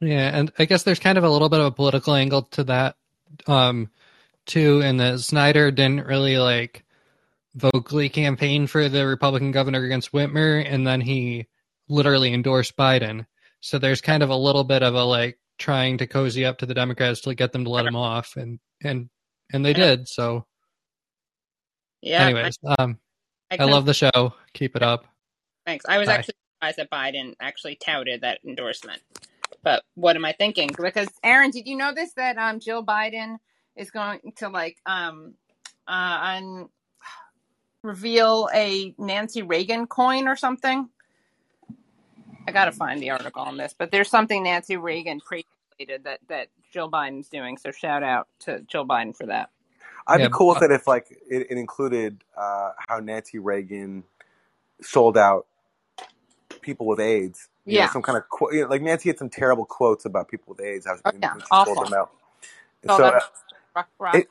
[0.00, 2.64] Yeah, and I guess there's kind of a little bit of a political angle to
[2.64, 2.96] that
[3.46, 3.90] um
[4.44, 6.84] too and that Snyder didn't really like
[7.60, 11.46] vocally campaigned for the Republican governor against Whitmer and then he
[11.88, 13.26] literally endorsed Biden.
[13.60, 16.66] So there's kind of a little bit of a like trying to cozy up to
[16.66, 19.10] the Democrats to get them to let him off and and
[19.52, 20.08] and they did.
[20.08, 20.46] So
[22.00, 22.24] Yeah.
[22.24, 22.98] anyways, um
[23.50, 24.34] I, I love the show.
[24.54, 25.04] Keep it up.
[25.66, 25.84] Thanks.
[25.88, 26.14] I was Bye.
[26.14, 29.02] actually surprised that Biden actually touted that endorsement.
[29.62, 30.70] But what am I thinking?
[30.80, 33.36] Because Aaron, did you know this that um Jill Biden
[33.76, 35.34] is going to like um
[35.86, 36.68] uh on
[37.82, 40.88] reveal a Nancy Reagan coin or something?
[42.46, 46.48] I gotta find the article on this, but there's something Nancy Reagan created that that
[46.72, 47.56] Jill Biden's doing.
[47.58, 49.50] So shout out to Jill Biden for that.
[50.06, 53.38] I'd Yeah, be cool with but- it if like it, it included uh, how Nancy
[53.38, 54.04] Reagan
[54.82, 55.46] sold out
[56.62, 57.48] people with AIDS.
[57.66, 57.90] You know, Yeah.
[57.90, 60.64] some kind of qu- you know, like Nancy had some terrible quotes about people with
[60.64, 60.86] AIDS.
[60.86, 61.74] How Oh, yeah, she awful.
[61.74, 62.10] sold them out.
[62.86, 63.20] So so, uh,
[63.76, 64.28] rock, rock, it-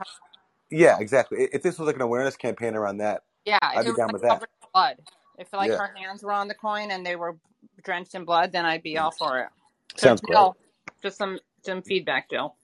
[0.72, 1.48] yeah, exactly.
[1.54, 4.08] If this was like an awareness campaign around that, Yeah, I'd be it was down
[4.08, 4.30] like with that.
[4.30, 4.97] covered in blood.
[5.38, 5.78] If like Yeah.
[5.78, 7.38] her hands were on the coin and they were
[7.84, 9.49] drenched in blood, then I'd be all for it.
[9.97, 10.36] So Sounds great.
[10.36, 10.58] Jill,
[11.02, 12.56] just some some feedback, Jill.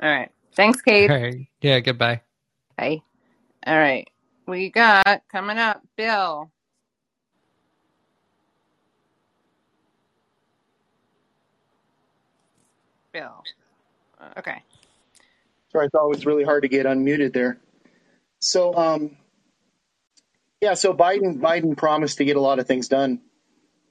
[0.00, 0.30] All right.
[0.54, 1.10] Thanks, Kate.
[1.10, 1.48] All right.
[1.60, 2.20] Yeah, goodbye.
[2.76, 3.02] Bye.
[3.66, 4.08] All right.
[4.46, 6.50] We got coming up, Bill.
[13.12, 13.42] Bill.
[14.36, 14.62] Okay.
[15.70, 17.58] Sorry, I thought it was really hard to get unmuted there.
[18.40, 19.16] So, um,
[20.60, 23.20] yeah, so Biden Biden promised to get a lot of things done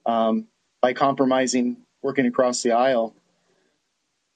[0.04, 0.48] um,
[0.82, 3.14] by compromising, working across the aisle,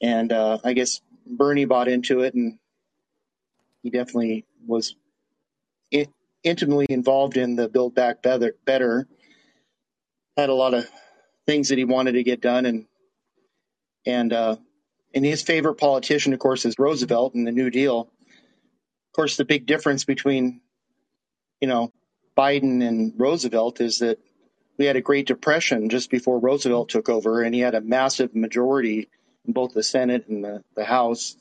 [0.00, 2.58] and uh, I guess Bernie bought into it, and
[3.82, 4.96] he definitely was
[5.90, 6.06] in,
[6.42, 8.54] intimately involved in the Build Back Better.
[8.64, 9.06] Better
[10.36, 10.88] had a lot of
[11.46, 12.86] things that he wanted to get done, and
[14.06, 14.56] and uh,
[15.14, 18.00] and his favorite politician, of course, is Roosevelt and the New Deal.
[18.00, 20.62] Of course, the big difference between,
[21.60, 21.91] you know,
[22.36, 24.18] Biden and Roosevelt is that
[24.78, 28.34] we had a Great Depression just before Roosevelt took over, and he had a massive
[28.34, 29.08] majority
[29.46, 31.36] in both the Senate and the, the House,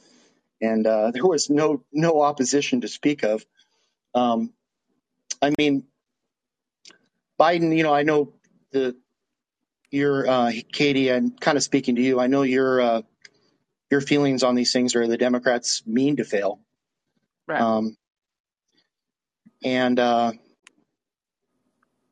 [0.61, 3.45] and uh, there was no no opposition to speak of.
[4.13, 4.53] Um,
[5.41, 5.85] I mean,
[7.39, 7.75] Biden.
[7.75, 8.33] You know, I know
[8.71, 8.95] the
[9.89, 11.11] your uh, Katie.
[11.11, 12.19] I'm kind of speaking to you.
[12.19, 13.01] I know your uh,
[13.89, 16.59] your feelings on these things are the Democrats mean to fail.
[17.47, 17.61] Right.
[17.61, 17.97] Um,
[19.63, 20.33] and uh,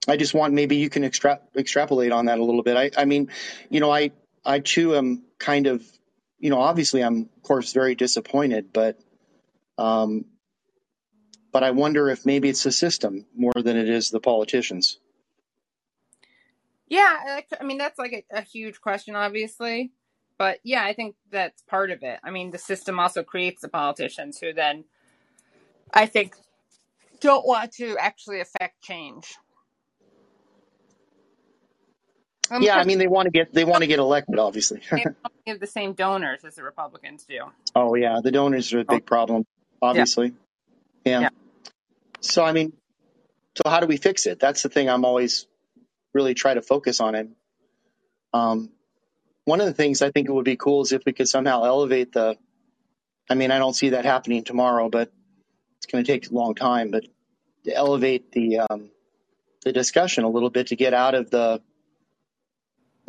[0.07, 2.77] I just want maybe you can extra- extrapolate on that a little bit.
[2.77, 3.29] I, I mean,
[3.69, 4.11] you know, I
[4.45, 5.83] I too am kind of,
[6.39, 8.97] you know, obviously I'm of course very disappointed, but
[9.77, 10.25] um,
[11.51, 14.97] but I wonder if maybe it's the system more than it is the politicians.
[16.87, 19.91] Yeah, I mean that's like a, a huge question, obviously,
[20.39, 22.19] but yeah, I think that's part of it.
[22.23, 24.85] I mean, the system also creates the politicians who then,
[25.93, 26.33] I think,
[27.19, 29.35] don't want to actually affect change.
[32.51, 34.81] Um, Yeah, I mean they want to get they want to get elected, obviously.
[34.91, 35.15] they don't
[35.47, 37.39] have the same donors as the Republicans do.
[37.75, 39.45] oh yeah, the donors are a big problem,
[39.81, 40.33] obviously.
[41.05, 41.21] Yeah.
[41.21, 41.29] Yeah.
[42.21, 42.73] So I mean,
[43.55, 44.39] so how do we fix it?
[44.39, 45.47] That's the thing I'm always
[46.13, 47.15] really try to focus on.
[47.15, 47.29] It.
[48.33, 48.69] Um,
[49.45, 51.63] one of the things I think it would be cool is if we could somehow
[51.63, 52.37] elevate the
[53.29, 55.11] I mean, I don't see that happening tomorrow, but
[55.77, 56.89] it's going to take a long time.
[56.89, 57.05] But
[57.65, 58.89] to elevate the um,
[59.63, 61.61] the discussion a little bit to get out of the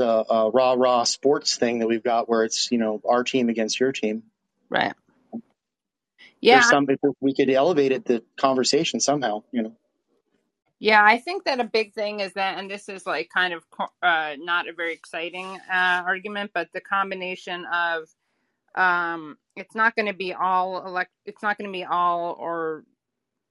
[0.01, 3.51] the uh, raw raw sports thing that we've got, where it's you know our team
[3.51, 4.23] against your team.
[4.71, 4.95] Right.
[6.41, 6.63] Yeah.
[6.63, 6.87] Some
[7.21, 9.43] we could elevate it the conversation somehow.
[9.53, 9.77] You know.
[10.79, 13.63] Yeah, I think that a big thing is that, and this is like kind of
[14.03, 18.09] uh, not a very exciting uh, argument, but the combination of
[18.75, 22.85] um, it's not going to be all elect, it's not going to be all or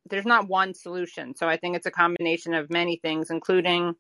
[0.10, 1.36] there's not one solution.
[1.36, 3.94] So I think it's a combination of many things, including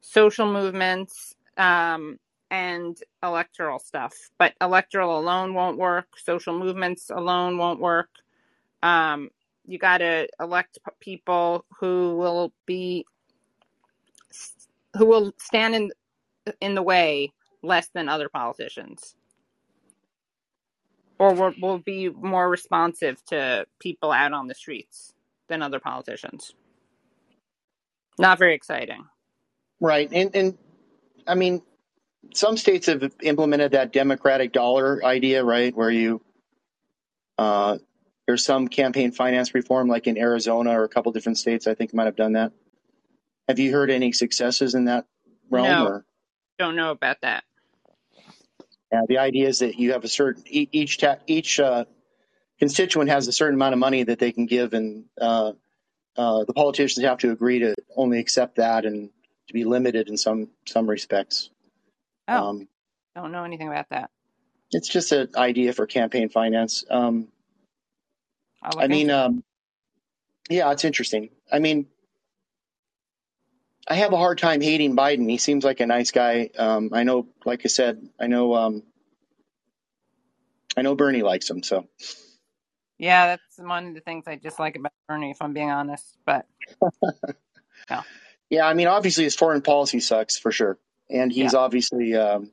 [0.00, 2.18] social movements um,
[2.50, 4.14] and electoral stuff.
[4.38, 6.06] But electoral alone won't work.
[6.16, 8.08] Social movements alone won't work.
[8.82, 9.30] Um,
[9.66, 13.04] you got to elect people who will be
[14.96, 15.90] who will stand in
[16.60, 19.14] in the way less than other politicians
[21.18, 25.12] or will, will be more responsive to people out on the streets
[25.48, 26.54] than other politicians
[28.18, 29.04] not very exciting
[29.80, 30.56] right and and
[31.28, 31.62] i mean
[32.34, 36.20] some states have implemented that democratic dollar idea right where you
[37.38, 37.78] uh,
[38.26, 41.66] there's some campaign finance reform, like in Arizona or a couple different states.
[41.66, 42.52] I think might have done that.
[43.48, 45.06] Have you heard any successes in that
[45.48, 45.68] realm?
[45.68, 46.04] No, or?
[46.58, 47.44] don't know about that.
[48.92, 51.84] Yeah, the idea is that you have a certain each ta- each uh,
[52.58, 55.52] constituent has a certain amount of money that they can give, and uh,
[56.16, 59.10] uh, the politicians have to agree to only accept that and
[59.48, 61.50] to be limited in some some respects.
[62.28, 62.68] Oh, um,
[63.14, 64.10] don't know anything about that.
[64.70, 66.84] It's just an idea for campaign finance.
[66.90, 67.28] Um,
[68.62, 69.42] I mean, um,
[70.50, 71.30] yeah, it's interesting.
[71.50, 71.86] I mean,
[73.86, 75.30] I have a hard time hating Biden.
[75.30, 76.50] He seems like a nice guy.
[76.58, 78.82] Um, I know, like I said, I know, um,
[80.76, 81.62] I know Bernie likes him.
[81.62, 81.88] So,
[82.98, 86.04] yeah, that's one of the things I dislike about Bernie, if I'm being honest.
[86.26, 86.46] But,
[87.90, 88.02] yeah.
[88.50, 90.78] Yeah, I mean, obviously his foreign policy sucks for sure,
[91.10, 91.58] and he's yeah.
[91.58, 92.50] obviously, um,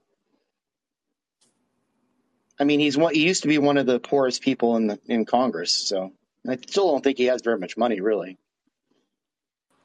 [2.59, 3.13] I mean, he's one.
[3.13, 5.87] He used to be one of the poorest people in the in Congress.
[5.87, 6.11] So
[6.47, 8.37] I still don't think he has very much money, really.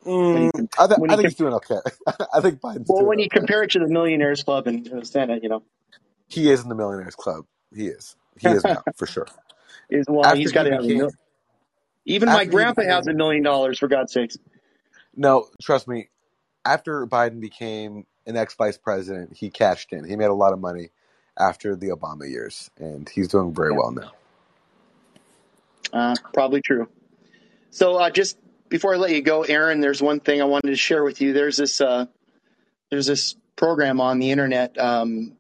[0.05, 1.79] Mm, he, I, th- I think he's doing okay.
[2.33, 2.87] I think Biden's.
[2.89, 3.39] Well, when you okay.
[3.39, 5.63] compare it to the Millionaires Club in the Senate, you know,
[6.29, 7.45] he is in the Millionaires Club.
[7.75, 8.17] He is.
[8.39, 9.27] He is now for sure.
[9.93, 11.13] Is well, after he's got he to became, have a
[12.05, 14.37] Even my grandpa became, has a million dollars for God's sakes.
[15.17, 16.09] No, trust me.
[16.65, 20.05] After Biden became an ex vice president, he cashed in.
[20.05, 20.91] He made a lot of money
[21.39, 24.13] after the Obama years, and he's doing very well now.
[25.93, 26.89] Uh, probably true.
[27.71, 30.77] So, uh, just before I let you go, Aaron, there's one thing I wanted to
[30.77, 31.33] share with you.
[31.33, 32.07] There's this uh,
[32.91, 35.37] there's this program on the internet um,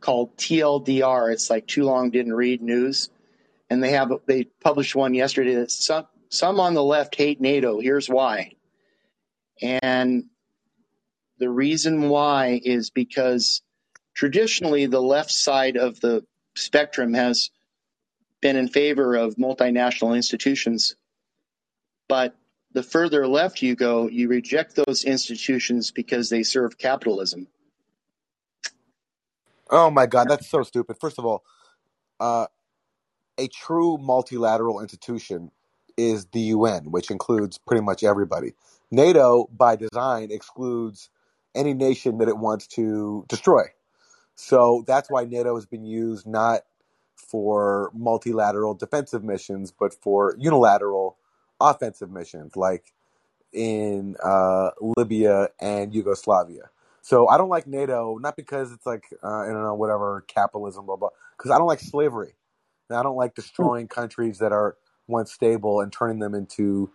[0.00, 1.32] called TLDR.
[1.32, 3.10] It's like too long didn't read news,
[3.70, 5.54] and they have they published one yesterday.
[5.54, 7.80] That some some on the left hate NATO.
[7.80, 8.52] Here's why,
[9.62, 10.24] and
[11.38, 13.62] the reason why is because
[14.14, 17.50] traditionally the left side of the spectrum has
[18.40, 20.96] been in favor of multinational institutions.
[22.08, 22.36] But
[22.72, 27.46] the further left you go, you reject those institutions because they serve capitalism.
[29.70, 30.96] Oh my God, that's so stupid.
[31.00, 31.42] First of all,
[32.20, 32.46] uh,
[33.38, 35.50] a true multilateral institution
[35.96, 38.52] is the UN, which includes pretty much everybody.
[38.94, 41.10] NATO, by design, excludes
[41.54, 43.64] any nation that it wants to destroy.
[44.34, 46.62] So that's why NATO has been used not
[47.16, 51.16] for multilateral defensive missions, but for unilateral
[51.60, 52.92] offensive missions, like
[53.52, 56.70] in uh, Libya and Yugoslavia.
[57.02, 60.86] So I don't like NATO, not because it's like uh, I don't know whatever capitalism,
[60.86, 61.10] blah blah.
[61.36, 62.34] Because I don't like slavery,
[62.88, 64.76] and I don't like destroying countries that are
[65.06, 66.90] once stable and turning them into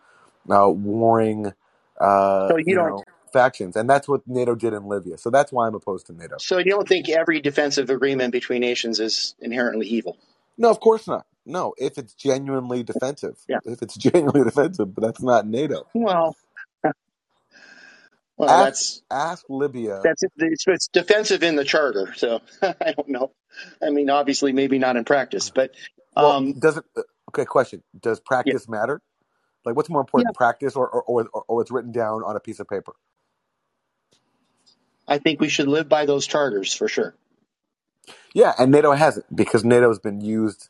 [0.49, 1.53] uh, warring.
[1.99, 2.89] Uh, so you, you don't.
[2.89, 5.17] Know, factions, and that's what NATO did in Libya.
[5.17, 6.37] So that's why I'm opposed to NATO.
[6.39, 10.17] So you don't think every defensive agreement between nations is inherently evil?
[10.57, 11.25] No, of course not.
[11.45, 13.59] No, if it's genuinely defensive, yeah.
[13.65, 15.87] if it's genuinely defensive, but that's not NATO.
[15.93, 16.35] Well,
[18.37, 20.01] well, ask, that's ask Libya.
[20.03, 23.31] That's it's, it's defensive in the charter, so I don't know.
[23.81, 25.71] I mean, obviously, maybe not in practice, but
[26.15, 26.83] um, well, does it?
[26.95, 28.79] Uh, okay, question: Does practice yeah.
[28.79, 29.01] matter?
[29.69, 30.37] Like, what's more important, yeah.
[30.37, 32.93] practice or, or, or, or what's written down on a piece of paper?
[35.07, 37.15] I think we should live by those charters for sure.
[38.33, 40.69] Yeah, and NATO hasn't because NATO has been used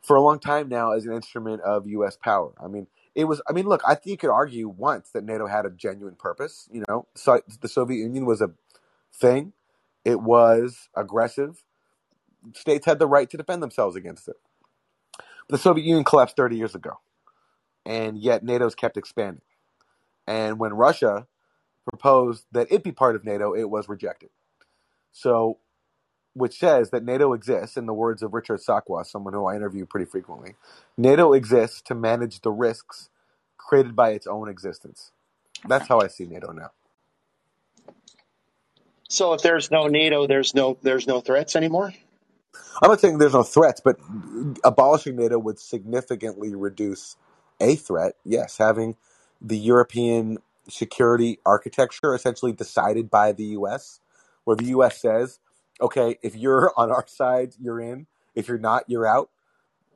[0.00, 2.16] for a long time now as an instrument of U.S.
[2.16, 2.52] power.
[2.62, 3.42] I mean, it was.
[3.48, 6.68] I mean, look, I think you could argue once that NATO had a genuine purpose.
[6.70, 8.52] You know, so the Soviet Union was a
[9.12, 9.52] thing.
[10.04, 11.62] It was aggressive.
[12.54, 14.36] States had the right to defend themselves against it.
[15.48, 16.98] The Soviet Union collapsed 30 years ago,
[17.86, 19.42] and yet NATO's kept expanding.
[20.26, 21.26] And when Russia
[21.88, 24.30] proposed that it be part of NATO, it was rejected.
[25.12, 25.58] So,
[26.34, 29.86] which says that NATO exists, in the words of Richard Sakwa, someone who I interview
[29.86, 30.54] pretty frequently,
[30.98, 33.08] NATO exists to manage the risks
[33.56, 35.12] created by its own existence.
[35.66, 36.72] That's how I see NATO now.
[39.08, 41.94] So if there's no NATO, there's no there's no threats anymore.
[42.82, 43.96] I'm not saying there's no threats, but
[44.64, 47.16] abolishing NATO would significantly reduce
[47.60, 48.14] a threat.
[48.24, 48.96] Yes, having
[49.40, 50.38] the European
[50.68, 54.00] security architecture essentially decided by the U.S.,
[54.44, 55.00] where the U.S.
[55.00, 55.40] says,
[55.80, 58.06] okay, if you're on our side, you're in.
[58.34, 59.30] If you're not, you're out.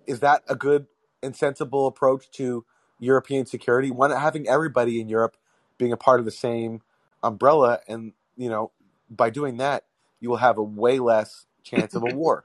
[0.07, 0.87] Is that a good
[1.23, 2.65] and sensible approach to
[2.99, 3.91] European security?
[3.91, 5.37] One, having everybody in Europe
[5.79, 6.83] being a part of the same
[7.23, 8.71] umbrella, and you know,
[9.11, 9.85] by doing that,
[10.21, 12.45] you will have a way less chance of a war.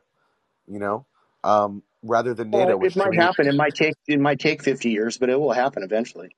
[0.68, 1.06] You know,
[1.44, 3.48] um, rather than NATO, Well, it might happen.
[3.48, 6.36] It might take it might take 50 years, but it will happen eventually.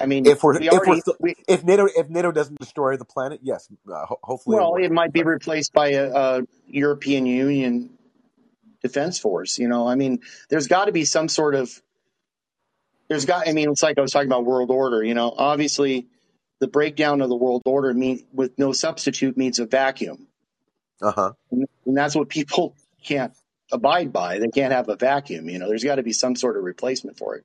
[0.00, 3.04] I mean, if we're we if we're we if NATO if NATO doesn't destroy the
[3.04, 4.84] planet, yes, uh, ho- hopefully well, won't.
[4.84, 7.90] it might be replaced by a, a European Union
[8.82, 9.58] defense force.
[9.58, 11.70] You know, I mean, there's got to be some sort of
[13.08, 13.48] there's got.
[13.48, 15.02] I mean, it's like I was talking about world order.
[15.02, 16.06] You know, obviously,
[16.60, 20.28] the breakdown of the world order mean with no substitute means a vacuum,
[21.02, 21.32] uh huh.
[21.50, 23.32] and that's what people can't
[23.72, 24.38] abide by.
[24.38, 25.48] They can't have a vacuum.
[25.48, 27.44] You know, there's got to be some sort of replacement for it.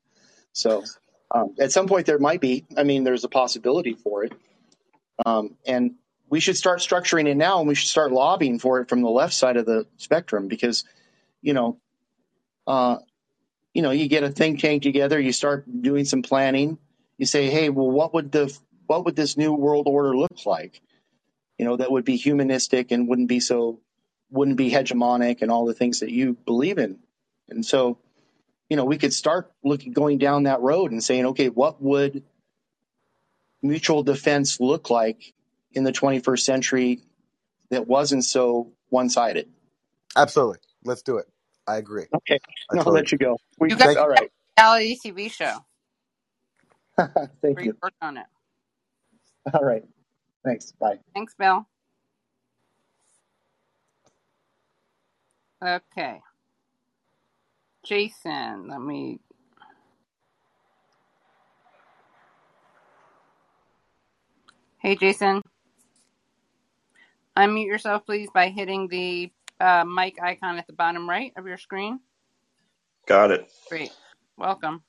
[0.52, 0.84] So,
[1.32, 2.64] um, at some point, there might be.
[2.76, 4.32] I mean, there's a possibility for it,
[5.24, 5.94] um, and
[6.28, 9.10] we should start structuring it now, and we should start lobbying for it from the
[9.10, 10.84] left side of the spectrum because,
[11.42, 11.78] you know,
[12.66, 12.98] uh,
[13.74, 16.78] you know, you get a think tank together, you start doing some planning.
[17.18, 18.56] You say, hey, well, what would the
[18.86, 20.80] what would this new world order look like?
[21.58, 23.80] You know, that would be humanistic and wouldn't be so
[24.32, 26.98] wouldn't be hegemonic and all the things that you believe in.
[27.48, 27.98] And so,
[28.70, 32.24] you know, we could start looking going down that road and saying, okay, what would
[33.62, 35.34] mutual defense look like
[35.72, 37.00] in the 21st century
[37.70, 39.50] that wasn't so one sided?
[40.16, 40.58] Absolutely.
[40.84, 41.26] Let's do it.
[41.66, 42.06] I agree.
[42.16, 43.38] Okay, I I'll totally let you go.
[43.58, 44.30] We You guys Thank all right.
[44.58, 45.58] reality TV show
[47.42, 47.76] Thank where you you.
[47.82, 48.26] work on it.
[49.54, 49.84] All right.
[50.44, 50.72] Thanks.
[50.72, 50.98] Bye.
[51.14, 51.66] Thanks, Bill.
[55.64, 56.20] Okay.
[57.84, 59.20] Jason, let me.
[64.78, 65.42] Hey, Jason.
[67.36, 69.30] Unmute yourself, please, by hitting the
[69.60, 72.00] uh, mic icon at the bottom right of your screen.
[73.06, 73.50] Got it.
[73.68, 73.90] Great.
[74.36, 74.82] Welcome.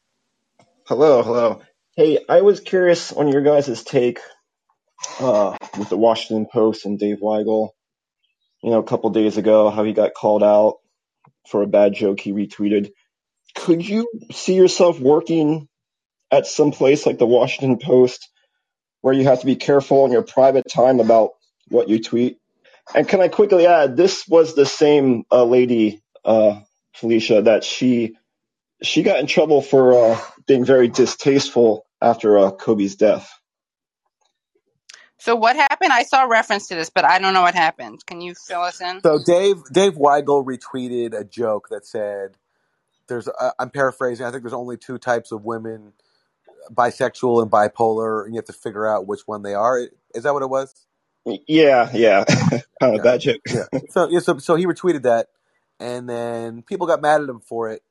[0.88, 1.62] Hello, hello.
[1.96, 4.20] Hey, I was curious on your guys' take
[5.20, 7.70] uh, with the Washington Post and Dave Weigel.
[8.64, 10.78] You know, a couple days ago, how he got called out
[11.48, 12.92] for a bad joke he retweeted.
[13.56, 15.68] Could you see yourself working
[16.32, 18.30] at some place like the Washington Post
[19.02, 21.32] where you have to be careful in your private time about
[21.70, 22.38] what you tweet?
[22.96, 26.62] And can I quickly add, this was the same uh, lady, uh,
[26.96, 28.18] Felicia, that she
[28.84, 33.32] she got in trouble for uh, being very distasteful after uh, Kobe's death.
[35.22, 35.94] So, what happened?
[35.94, 38.06] I saw reference to this, but I don't know what happened.
[38.08, 39.04] Can you fill us in?
[39.06, 42.38] So Dave Dave Weigel retweeted a joke that said,
[43.08, 44.26] "There's uh, I'm paraphrasing.
[44.26, 45.94] I think there's only two types of women,
[46.74, 49.80] bisexual and bipolar, and you have to figure out which one they are."
[50.16, 50.76] Is that what it was?
[51.48, 52.26] Yeah, yeah,
[52.82, 53.42] kind of Yeah, bad joke.
[53.54, 53.66] yeah.
[53.90, 55.28] So yeah, so so he retweeted that,
[55.80, 57.84] and then people got mad at him for it,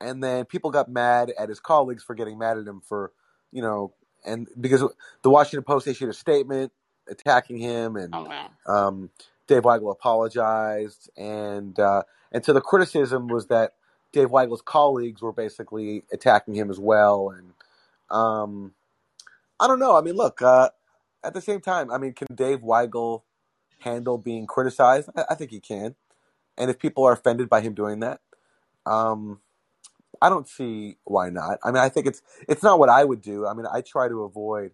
[0.00, 3.12] and then people got mad at his colleagues for getting mad at him for,
[3.52, 3.94] you know,
[4.26, 4.82] and because
[5.22, 6.72] the Washington Post issued a statement
[7.08, 8.50] attacking him, and Oh, wow.
[8.66, 9.10] um,
[9.46, 12.02] Dave Weigel apologized, and uh,
[12.32, 13.74] and so the criticism was that
[14.12, 17.52] Dave Weigel's colleagues were basically attacking him as well, and
[18.10, 18.72] um,
[19.60, 19.96] I don't know.
[19.96, 20.70] I mean, look, uh,
[21.24, 23.22] at the same time, I mean, can Dave Weigel
[23.80, 25.10] handle being criticized?
[25.16, 25.94] I, I think he can,
[26.58, 28.20] and if people are offended by him doing that,
[28.84, 29.40] um,
[30.22, 31.58] I don't see why not.
[31.64, 33.46] I mean, I think it's it's not what I would do.
[33.46, 34.72] I mean, I try to avoid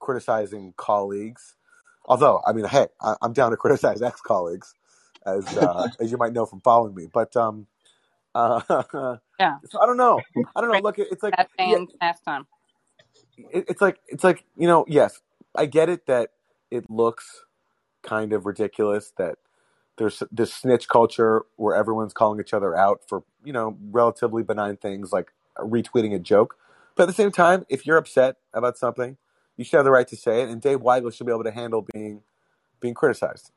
[0.00, 1.56] criticizing colleagues.
[2.06, 4.74] Although, I mean, hey, I, I'm down to criticize ex-colleagues,
[5.26, 7.08] as uh, as you might know from following me.
[7.12, 7.66] But um,
[8.34, 8.60] uh,
[9.40, 9.58] Yeah.
[9.66, 10.26] so I don't know.
[10.56, 10.80] I don't know.
[10.80, 12.46] Look, it's like That yeah, last time.
[13.52, 14.84] it, it's like it's like you know.
[14.88, 15.20] Yes,
[15.56, 16.30] I get it that
[16.70, 17.44] it looks
[18.02, 19.38] kind of ridiculous that
[19.96, 24.76] there's this snitch culture where everyone's calling each other out for you know relatively benign
[24.76, 26.56] things like retweeting a joke.
[26.94, 29.16] But at the same time, if you're upset about something,
[29.56, 30.48] you should have the right to say it.
[30.48, 32.22] And Dave Weigel should be able to handle being
[32.80, 33.52] being criticized.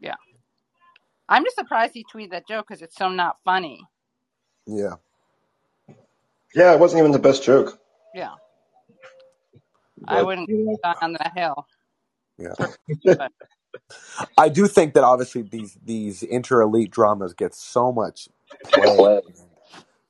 [0.00, 0.14] Yeah.
[1.28, 3.86] I'm just surprised he tweeted that joke because it's so not funny.
[4.66, 4.94] Yeah.
[6.54, 7.78] Yeah, it wasn't even the best joke.
[8.14, 8.32] Yeah,
[10.06, 11.66] I wouldn't you know, die on that hill.
[12.38, 13.28] Yeah.
[14.36, 18.28] I do think that obviously these these inter elite dramas get so much
[18.64, 19.20] play.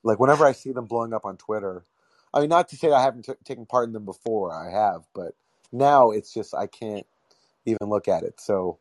[0.03, 1.83] Like whenever I see them blowing up on Twitter,
[2.33, 5.03] I mean, not to say I haven't t- taken part in them before, I have,
[5.13, 5.33] but
[5.71, 7.05] now it's just I can't
[7.65, 8.39] even look at it.
[8.39, 8.79] So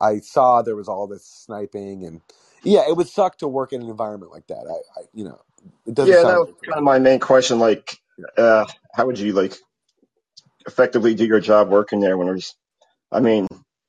[0.00, 2.20] I saw there was all this sniping, and
[2.62, 4.66] yeah, it would suck to work in an environment like that.
[4.68, 5.40] I, I you know,
[5.86, 7.58] it doesn't yeah, that was to kind of my main question.
[7.58, 7.98] Like,
[8.36, 9.54] uh, how would you like
[10.66, 12.54] effectively do your job working there when there's?
[13.10, 13.46] I mean,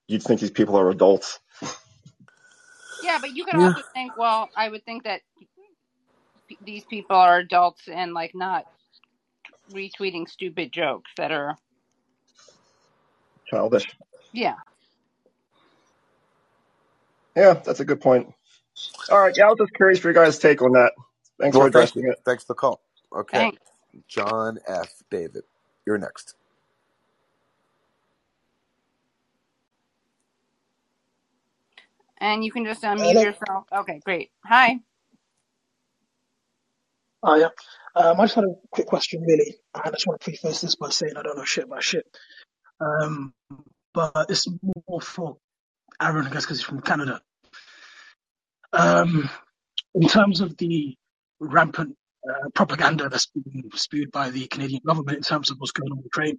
[0.09, 1.39] you'd think these people are adults.
[3.01, 3.73] yeah, but you could Yeah.
[3.73, 5.21] also think, well, I would think that
[6.49, 8.65] p- these people are adults and like not
[9.73, 11.57] retweeting stupid jokes that are
[13.47, 13.87] Childish.
[14.33, 14.55] yeah.
[17.35, 18.33] Yeah, that's a good point.
[19.11, 20.93] All right, yeah, I was just curious for your guys' take on that.
[21.39, 22.05] Thanks for Well, thank addressing you.
[22.05, 22.19] it.
[22.25, 22.81] Thanks for the call.
[23.15, 23.61] Okay, Thanks.
[24.09, 24.91] John F.
[25.11, 25.43] David,
[25.87, 26.35] you're next.
[32.19, 33.21] And you can just unmute Hello.
[33.21, 33.65] yourself.
[33.71, 34.29] Okay, great.
[34.45, 34.79] Hi.
[37.23, 37.49] Oh, yeah.
[37.95, 39.55] Um, I just had a quick question, really.
[39.73, 42.05] And I just want to preface this by saying I don't know shit about shit.
[42.79, 43.33] Um,
[43.93, 44.47] but it's
[44.87, 45.37] more for
[46.01, 47.21] Aaron, I guess, because he's from Canada.
[48.71, 49.29] Um,
[49.95, 50.95] in terms of the
[51.39, 51.95] rampant
[52.29, 55.97] uh, propaganda that's being spewed by the Canadian government in terms of what's going on
[55.97, 56.37] in Ukraine,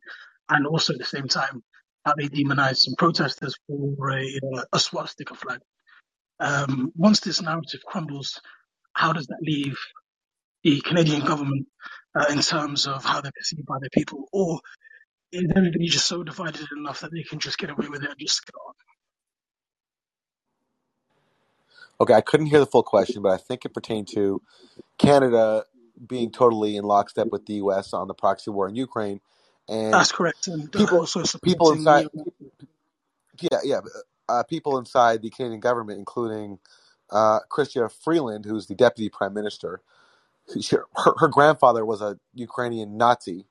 [0.48, 1.62] and also at the same time
[2.04, 5.60] how they demonize some protesters for a, uh, a swastika flag.
[6.38, 8.40] Um, once this narrative crumbles,
[8.92, 9.78] how does that leave
[10.64, 11.66] the Canadian government
[12.14, 14.60] uh, in terms of how they're perceived by their people, or
[15.32, 18.18] is everybody just so divided enough that they can just get away with it and
[18.18, 18.74] just get on?
[22.00, 24.42] Okay, I couldn't hear the full question, but I think it pertained to
[24.98, 25.64] Canada
[26.06, 27.92] being totally in lockstep with the U.S.
[27.92, 29.20] on the proxy war in Ukraine,
[29.70, 32.06] and That's correct, and people also people inside
[33.40, 33.80] yeah yeah
[34.28, 36.58] uh, people inside the Canadian government, including
[37.10, 39.82] uh, Chrystia Freeland, who's the deputy prime minister.
[40.60, 43.46] She, her, her grandfather was a Ukrainian Nazi,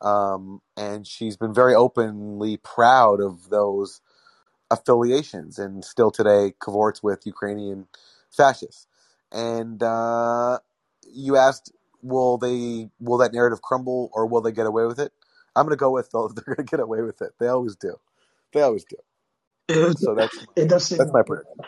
[0.00, 4.00] um, and she's been very openly proud of those
[4.70, 7.88] affiliations, and still today cavorts with Ukrainian
[8.30, 8.88] fascists.
[9.32, 10.60] And uh,
[11.12, 15.12] you asked, will they will that narrative crumble, or will they get away with it?
[15.56, 17.32] I'm going to go with though they're going to get away with it.
[17.40, 17.96] They always do.
[18.54, 18.96] They always do.
[19.68, 21.64] It, So that's it does seem that's my prediction.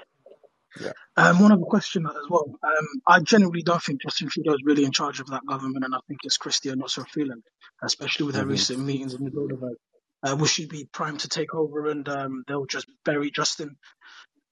[0.80, 0.93] Yeah.
[1.16, 2.47] Um, one other question as well.
[2.64, 5.95] Um, I generally don't think Justin Trudeau is really in charge of that government, and
[5.95, 7.45] I think it's Chrystia, not so Freeland,
[7.85, 9.76] especially with her hmm recent meetings in the Bilderberg.
[10.24, 13.76] Uh, will she be primed to take over and um, they'll just bury Justin,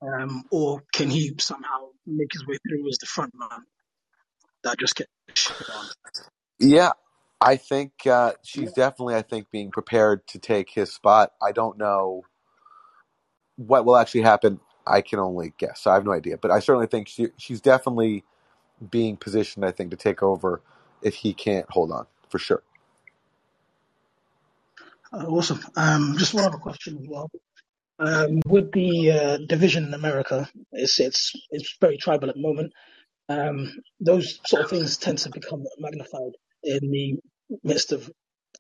[0.03, 3.61] um, or can he somehow make his way through as the front man
[4.64, 5.91] that just gets shit on?
[6.61, 6.93] Yeah,
[7.41, 11.32] I think uh, she's definitely, I think, being prepared to take his spot.
[11.43, 12.24] I don't know
[13.57, 14.61] what will actually happen.
[14.86, 15.86] I can only guess.
[15.86, 18.24] I have no idea, but I certainly think she she's definitely
[18.91, 19.64] being positioned.
[19.64, 20.62] I think to take over
[21.03, 22.62] if he can't hold on for sure.
[25.12, 25.61] Uh, awesome.
[25.76, 27.30] Um, just one other question as well.
[27.99, 32.72] Um, with the uh, division in America, it's it's it's very tribal at the moment.
[33.28, 36.32] Um, those sort of things tend to become magnified
[36.64, 37.18] in the
[37.64, 38.11] midst of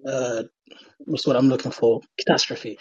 [0.06, 0.44] uh,
[1.00, 2.78] what's what I'm looking for catastrophe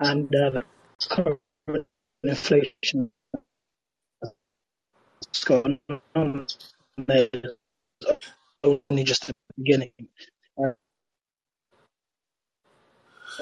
[0.00, 0.62] and uh,
[1.10, 1.40] current
[2.24, 3.10] inflation
[5.22, 5.80] that's going
[6.16, 6.46] on
[6.98, 7.52] there is
[8.64, 9.92] only just the beginning.
[10.62, 10.72] Uh,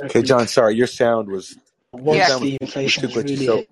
[0.05, 0.49] Okay, John.
[0.49, 1.59] Sorry, your sound was
[1.93, 2.39] once Yeah.
[2.39, 3.25] the inflation too is glitchy.
[3.25, 3.67] really So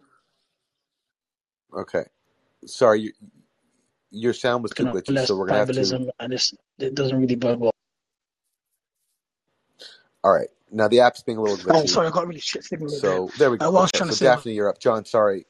[1.76, 2.04] okay,
[2.66, 3.12] sorry, you,
[4.14, 5.18] your sound was too glitchy.
[5.18, 5.92] less So we're gonna have to.
[5.92, 7.72] tribalism, and it's, it doesn't really bode well.
[10.24, 12.90] All right, now the app's being a little Oh, sorry, I got really shit signal.
[12.90, 13.70] So there we go.
[13.72, 14.78] what I was Okay, trying to so say Daphne, you're up.
[14.80, 15.46] John, sorry,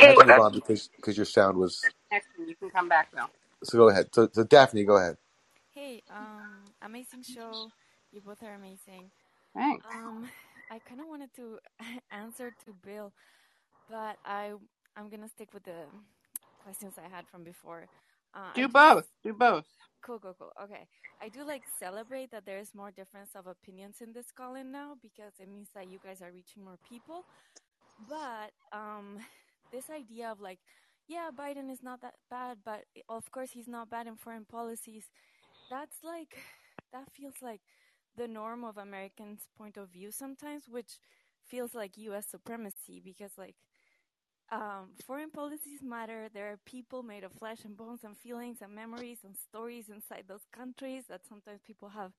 [0.00, 0.06] Hey.
[0.06, 1.90] had to move on because because your sound was.
[2.12, 3.30] Next one, you can come back now.
[3.64, 4.08] So go ahead.
[4.14, 5.16] So, so Daphne, go ahead.
[5.74, 7.72] Hey, um, amazing show.
[8.12, 9.10] You both are amazing.
[9.54, 9.86] Thanks.
[9.90, 10.30] Um,
[10.70, 11.58] I kind of wanted to
[12.12, 13.12] answer to Bill,
[13.90, 14.52] but I
[14.96, 15.84] I'm gonna stick with the
[16.62, 17.88] questions I had from before.
[18.34, 19.12] Uh, Do do both.
[19.22, 19.66] Do both.
[20.04, 20.52] cool, cool, cool.
[20.62, 20.86] Okay,
[21.20, 24.94] I do like celebrate that there is more difference of opinions in this call-in now
[25.00, 27.26] because it means that you guys are reaching more people.
[27.98, 29.18] But um,
[29.72, 30.60] this idea of like,
[31.08, 35.06] yeah, Biden is not that bad, but of course he's not bad in foreign policies.
[35.70, 36.36] That's like,
[36.92, 37.60] that feels like
[38.16, 40.98] the norm of Americans' point of view sometimes, which
[41.44, 42.26] feels like U.S.
[42.30, 43.56] supremacy because like
[44.52, 46.28] um, foreign policies matter.
[46.34, 50.24] There are people made of flesh and bones and feelings and memories and stories inside
[50.28, 52.12] those countries that sometimes people have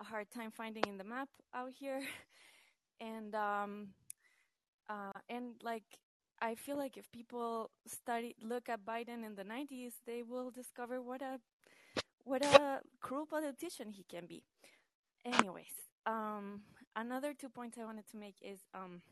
[0.00, 2.02] a hard time finding in the map out here.
[3.00, 3.88] And um,
[4.88, 5.84] uh, and like
[6.40, 11.02] I feel like if people study look at Biden in the 90s, they will discover
[11.02, 11.40] what a
[12.24, 14.42] what a cruel politician he can be.
[15.24, 15.74] Anyways,
[16.06, 16.62] um,
[16.96, 19.02] another two points I wanted to make is um,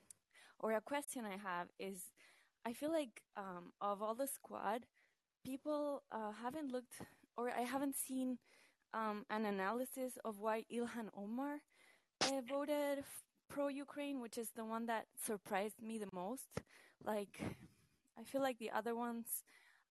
[0.61, 1.99] or a question I have is
[2.65, 4.87] I feel like um, of all the squad,
[5.45, 6.95] people uh, haven't looked
[7.37, 8.39] or I haven't seen
[8.95, 11.59] um, an analysis of why Ilhan Omar
[12.23, 13.05] uh, voted
[13.49, 16.49] pro Ukraine, which is the one that surprised me the most.
[17.05, 17.41] Like,
[18.19, 19.45] I feel like the other ones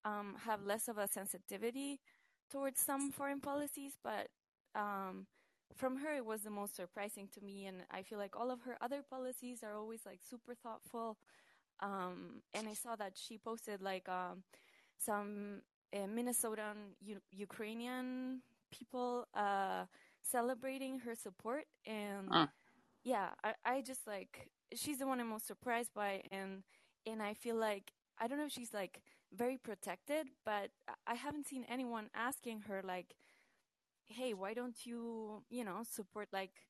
[0.06, 2.00] um, have less of a sensitivity
[2.52, 4.28] towards some foreign policies, but
[4.76, 5.28] um,
[5.76, 7.66] from her it was the most surprising to me.
[7.66, 11.18] And I feel like all of her other policies are always like super thoughtful.
[11.82, 14.44] Um, and I saw that she posted like um,
[14.98, 15.62] some
[15.94, 19.86] uh, Minnesotan U- Ukrainian people uh,
[20.22, 22.36] celebrating her support and.
[22.36, 22.48] Uh.
[23.04, 26.64] Yeah, I, I just like she's the one I'm most surprised by, and
[27.06, 29.02] and I feel like I don't know if she's like
[29.34, 30.72] very protected, but
[31.08, 33.16] I haven't seen anyone asking her like,
[34.06, 36.68] "Hey, why don't you, you know, support like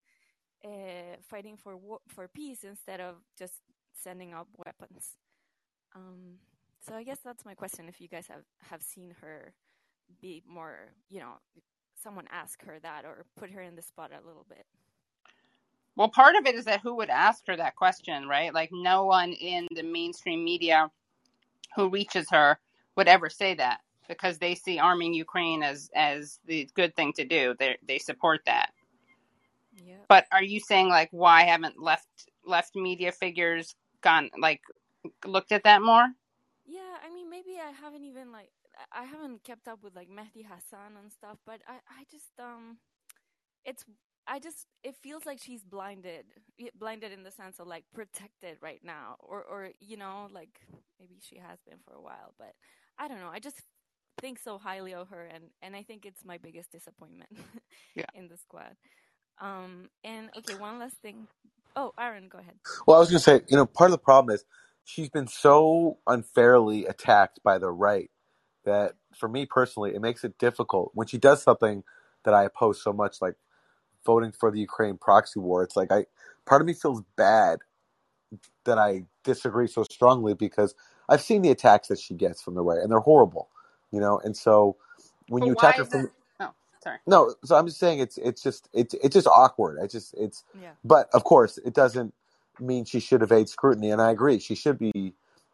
[0.66, 3.62] uh, fighting for war- for peace instead of just
[4.02, 5.18] sending out weapons?"
[5.96, 6.40] Um,
[6.88, 7.88] so I guess that's my question.
[7.88, 9.54] If you guys have have seen her
[10.22, 11.34] be more, you know,
[12.02, 14.66] someone ask her that or put her in the spot a little bit.
[15.96, 18.54] Well, part of it is that who would ask her that question, right?
[18.54, 20.90] Like no one in the mainstream media
[21.76, 22.60] who reaches her
[22.96, 27.26] would ever say that because they see arming Ukraine as as the good thing to
[27.26, 27.56] do.
[27.58, 28.72] They they support that.
[29.86, 29.96] Yeah.
[30.08, 32.08] But are you saying like why haven't left
[32.46, 34.62] left media figures gone like
[35.26, 36.08] looked at that more?
[36.66, 38.52] Yeah, I mean, maybe I haven't even like
[38.94, 42.78] I haven't kept up with like Mehdi Hassan and stuff, but I I just um,
[43.66, 43.86] it's
[44.28, 46.26] I just it feels like she's blinded,
[46.78, 50.62] blinded in the sense of like protected right now, or or you know like
[51.00, 52.54] maybe she has been for a while, but
[53.00, 53.32] I don't know.
[53.34, 53.62] I just
[54.22, 57.32] think so highly of her, and and I think it's my biggest disappointment
[57.96, 58.06] Yeah.
[58.16, 58.76] in the squad.
[59.42, 61.28] Um, and okay, one last thing.
[61.76, 62.56] Oh, Aaron, go ahead.
[62.88, 64.46] Well, I was going to say, you know, part of the problem is
[64.86, 68.12] she's been so unfairly attacked by the right
[68.66, 71.84] that for me personally, it makes it difficult when she does something
[72.26, 73.36] that I oppose so much, like
[74.06, 75.64] voting for the Ukraine proxy war.
[75.64, 76.06] It's like I,
[76.46, 77.60] part of me feels bad
[78.66, 80.76] that I disagree so strongly because
[81.10, 83.50] I've seen the attacks that she gets from the right, and they're horrible,
[83.92, 84.20] you know.
[84.24, 84.78] And so
[85.30, 86.12] when But you why attack her is from it?
[86.84, 86.98] Sorry.
[87.08, 89.80] no, so I'm just saying it's it's just it's it's just awkward.
[89.82, 90.72] I just it's Yeah.
[90.84, 92.14] but of course it doesn't
[92.60, 95.14] mean she should evade scrutiny, and I agree she should be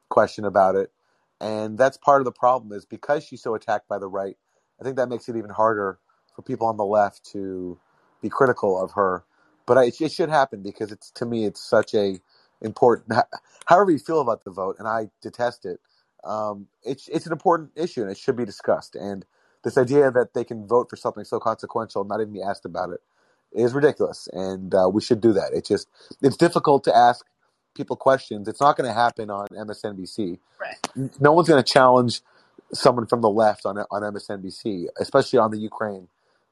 [0.09, 0.91] questioned about it.
[1.39, 4.37] And that's part of the problem is because she's so attacked by the right.
[4.79, 5.99] I think that makes it even harder
[6.35, 7.79] for people on the left to
[8.21, 9.23] be critical of her.
[9.65, 12.19] But I, it should happen because it's to me it's such a
[12.61, 13.17] important.
[13.65, 15.79] However you feel about the vote, and I detest it.
[16.23, 18.95] Um, it's it's an important issue and it should be discussed.
[18.95, 19.25] And
[19.63, 22.65] this idea that they can vote for something so consequential, and not even be asked
[22.65, 23.01] about it,
[23.53, 24.29] is ridiculous.
[24.33, 25.51] And uh, we should do that.
[25.53, 25.87] It's just
[26.21, 27.25] it's difficult to ask
[27.75, 28.47] people questions.
[28.47, 30.39] It's not going to happen on MSNBC.
[30.59, 30.77] Right.
[31.21, 32.21] No one's going to challenge
[32.73, 36.07] someone from the left on on MSNBC, especially on the Ukraine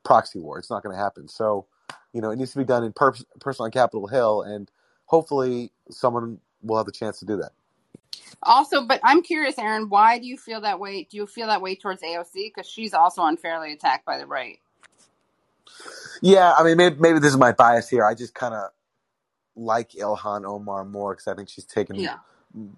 [0.05, 0.59] proxy war.
[0.59, 1.27] It's not going to happen.
[1.27, 1.67] So,
[2.13, 4.69] you know, it needs to be done in per- person on Capitol Hill, and
[5.05, 7.51] hopefully, someone will have the chance to do that.
[8.43, 11.07] Also, but I'm curious, Aaron, why do you feel that way?
[11.09, 12.33] Do you feel that way towards AOC?
[12.33, 14.59] Because she's also unfairly attacked by the right.
[16.21, 18.05] Yeah, I mean, maybe, maybe this is my bias here.
[18.05, 18.69] I just kind of
[19.55, 22.17] like Ilhan Omar more because I think she's taken Yeah.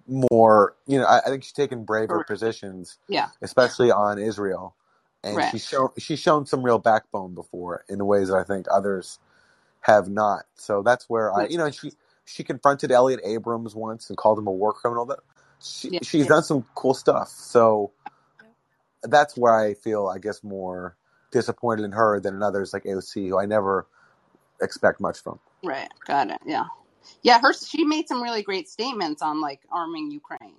[0.06, 0.76] more.
[0.86, 2.28] You know, I, I think she's taken braver Correct.
[2.28, 3.28] positions, Yeah.
[3.42, 4.74] especially on Israel,
[5.22, 5.50] and Right.
[5.50, 9.18] she's shown she's shown some real backbone before in ways that I think others
[9.80, 10.44] have not.
[10.56, 11.92] So that's where I, you know, she
[12.24, 15.06] she confronted Elliot Abrams once and called him a war criminal.
[15.06, 15.20] That
[15.62, 16.00] she Yeah.
[16.02, 17.28] she's done some cool stuff.
[17.28, 17.92] So
[19.02, 20.96] that's where I feel, I guess, more
[21.32, 23.86] disappointed in her than in others like AOC, who I never
[24.62, 25.40] expect much from.
[25.64, 25.90] Right.
[26.06, 26.40] Got it.
[26.46, 26.66] Yeah.
[27.22, 27.40] Yeah.
[27.40, 27.52] Her.
[27.54, 30.56] She made some really great statements on like arming Ukraine.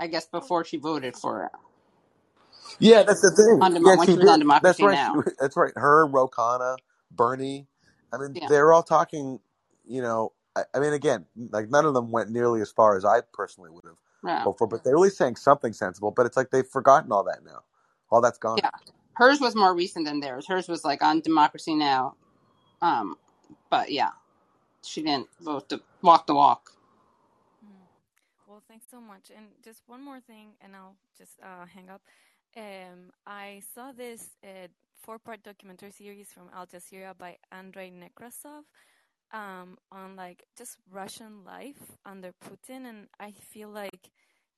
[0.00, 1.52] I guess before she voted for it.
[2.78, 3.62] Yeah, that's the thing.
[3.62, 4.40] On yeah, when she on.
[4.62, 4.94] That's Democracy right.
[4.94, 5.22] Now.
[5.40, 5.72] That's right.
[5.76, 6.76] Her, Ro Khanna,
[7.10, 7.66] Bernie.
[8.12, 8.46] I mean, Yeah.
[8.48, 9.40] they're all talking.
[9.86, 13.04] You know, I, I mean, again, like none of them went nearly as far as
[13.04, 14.42] I personally would have Yeah.
[14.42, 16.10] hoped for, but they're really saying something sensible.
[16.10, 17.62] But it's like they've forgotten all that now.
[18.10, 18.58] All that's gone.
[18.58, 18.70] Yeah.
[19.14, 20.46] Hers was more recent than theirs.
[20.46, 22.14] Hers was like on Democracy Now.
[22.80, 23.16] Um,
[23.70, 24.10] but yeah,
[24.84, 26.70] she didn't vote to walk the walk.
[27.64, 27.70] Hmm.
[28.46, 29.30] Well, Well, thanks so much.
[29.36, 32.02] And just one more thing, and I'll just uh, hang up.
[32.56, 34.68] Um, I saw this uh,
[35.02, 38.62] four-part documentary series from Al Jazeera by Andrei Nekrasov
[39.32, 44.10] um, on like just Russian life under Putin, and I feel like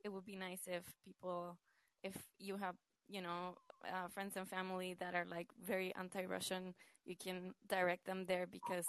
[0.04, 1.56] it would be nice if people,
[2.02, 2.76] if you have,
[3.08, 8.24] you know, uh, friends and family that are like very anti-Russian, you can direct them
[8.26, 8.86] there because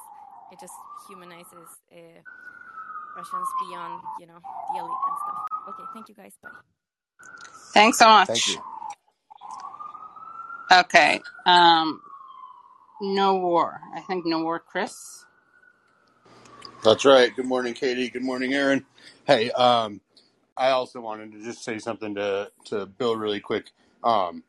[0.52, 0.74] it just
[1.08, 2.22] humanizes uh,
[3.16, 4.40] Russians beyond, you know,
[4.74, 5.38] the elite and stuff.
[5.70, 6.34] Okay, thank you guys.
[6.42, 6.50] Bye.
[7.74, 8.28] Thanks so much.
[8.28, 8.62] Thank you.
[10.72, 11.22] Okay.
[11.46, 12.02] Um,
[13.02, 13.82] no war.
[13.94, 15.26] I think no war, Chris.
[16.84, 17.36] That's right.
[17.36, 18.10] Good morning, Katie.
[18.10, 18.88] Good morning, Aaron.
[19.28, 20.02] Hey, um,
[20.58, 23.72] I also wanted to just say something to to Bill really quick.
[24.04, 24.44] Um,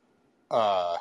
[0.51, 0.99] uh,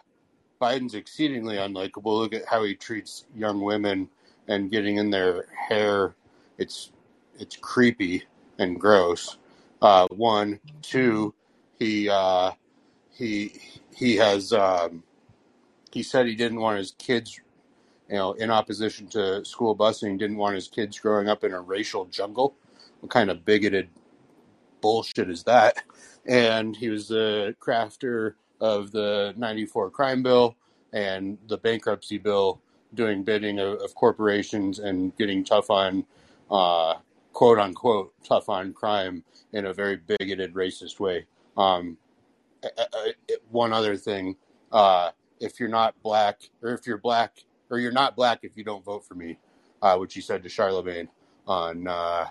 [0.62, 2.20] Biden's exceedingly unlikable.
[2.20, 4.10] Look at how he treats young women
[4.48, 6.16] and getting in their hair.
[6.58, 6.92] It's
[7.40, 8.24] it's creepy
[8.60, 9.38] and gross.
[9.82, 11.34] Uh, one, two,
[11.80, 12.52] he uh,
[13.12, 13.62] he
[13.96, 15.04] he has um,
[15.92, 17.40] he said he didn't want his kids,
[18.12, 21.62] you know, in opposition to school busing, didn't want his kids growing up in a
[21.62, 22.56] racial jungle.
[23.00, 23.88] What kind of bigoted
[24.82, 25.82] bullshit is that?
[26.26, 30.58] And he was the crafter of the 94 crime bill
[30.92, 32.62] and the bankruptcy bill
[32.94, 36.06] doing bidding of, of corporations and getting tough on
[36.52, 36.96] uh,
[37.32, 41.26] quote unquote tough on crime in a very bigoted racist way
[41.58, 41.98] um,
[43.50, 44.36] one other thing
[44.72, 45.10] uh,
[45.40, 48.86] if you're not black or if you're black or you're not black if you don't
[48.86, 49.38] vote for me
[49.84, 51.10] uh, which he said to Charlamagne
[51.48, 52.28] on uh,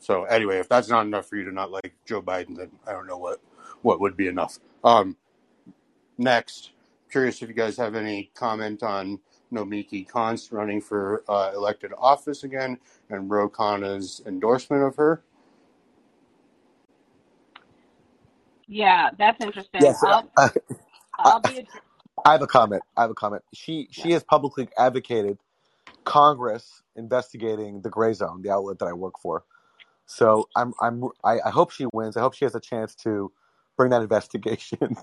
[0.00, 2.92] so anyway if that's not enough for you to not like joe biden then i
[2.92, 3.40] don't know what
[3.82, 5.16] what would be enough um,
[6.18, 6.72] next
[7.10, 9.18] curious if you guys have any comment on
[9.52, 12.78] Nomiki Konst running for uh, elected office again
[13.10, 15.22] and Ro Khanna's endorsement of her.
[18.68, 19.86] Yeah, that's interesting.
[19.86, 20.50] Yes, I'll uh,
[21.18, 21.66] I'll be.
[22.24, 22.82] I have a comment.
[22.96, 23.44] I have a comment.
[23.54, 25.38] She she has publicly advocated
[26.04, 29.44] Congress investigating the Grayzone, the outlet that I work for.
[30.06, 32.16] So I'm I'm I, I hope she wins.
[32.16, 33.32] I hope she has a chance to
[33.76, 34.96] bring that investigation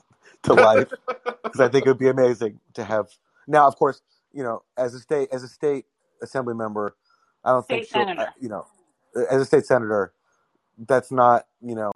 [0.44, 0.90] to life
[1.52, 3.10] because I think it would be amazing to have.
[3.48, 4.02] Now, of course,
[4.34, 5.86] you know, as a state as a state
[6.24, 6.96] assembly member,
[7.46, 8.02] I don't think she'll.
[8.06, 8.24] senator.
[8.24, 8.68] uh, You know,
[9.32, 10.14] as a state senator,
[10.78, 11.92] that's not you know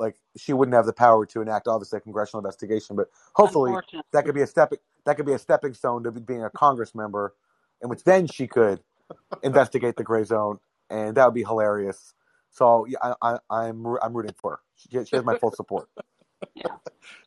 [0.00, 3.72] like she wouldn't have the power to enact obviously a congressional investigation, but hopefully
[4.12, 4.72] that could be a step
[5.04, 7.34] that could be a stepping stone to being a Congress member,
[7.82, 8.80] in which then she could
[9.42, 12.14] investigate the Grayzone, and that would be hilarious.
[12.50, 14.60] So yeah, I, I, I'm I'm rooting for her.
[14.76, 15.88] She, she has my full support.
[16.54, 16.64] Yeah.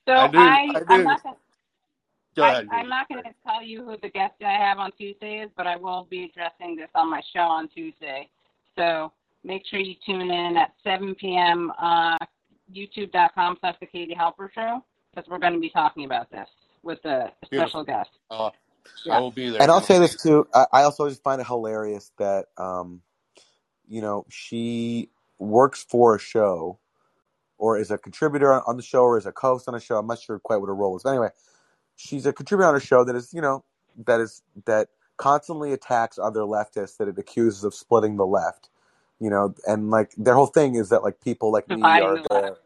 [0.05, 0.37] So I do.
[0.37, 1.37] I I I'm not gonna
[2.35, 2.67] Go I, ahead.
[2.71, 5.67] I'm not going to tell you who the guest I have on Tuesday is, but
[5.67, 8.29] I will be addressing this on my show on Tuesday.
[8.75, 9.11] So
[9.43, 11.71] make sure you tune in at 7 p.m.
[11.79, 12.17] Uh,
[12.73, 16.47] YouTube.com slash The Katie Halper Show because we're going to be talking about this
[16.81, 17.83] with a special Beautiful.
[17.83, 18.09] guest.
[18.29, 18.49] Uh,
[19.11, 19.61] I will be there.
[19.61, 20.47] And I'll say this too.
[20.53, 23.01] I, I also just find it hilarious that um,
[23.87, 25.09] you know, she
[25.39, 26.79] works for a show
[27.57, 29.97] or is a contributor on, on the show or is a co-host on a show.
[29.97, 31.03] I'm not sure quite what her role is.
[31.03, 31.29] But anyway,
[31.95, 33.63] she's a contributor on a show that is, you know,
[34.05, 38.69] that is that constantly attacks other leftists that it accuses of splitting the left.
[39.19, 42.15] You know, and like their whole thing is that like people like me Dividing are
[42.17, 42.59] the left.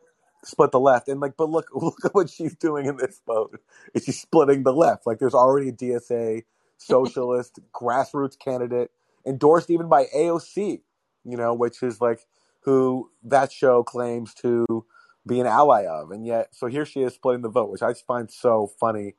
[0.43, 1.07] split the left.
[1.07, 3.59] And like, but look, look at what she's doing in this vote.
[3.93, 5.05] Is she's splitting the left?
[5.05, 6.43] Like, there's already a DSA
[6.77, 8.91] socialist grassroots candidate
[9.25, 10.81] endorsed even by AOC.
[11.25, 12.25] You know, which is like
[12.61, 14.85] who that show claims to
[15.27, 17.91] be an ally of, and yet so here she is splitting the vote, which I
[17.91, 19.15] just find so funny.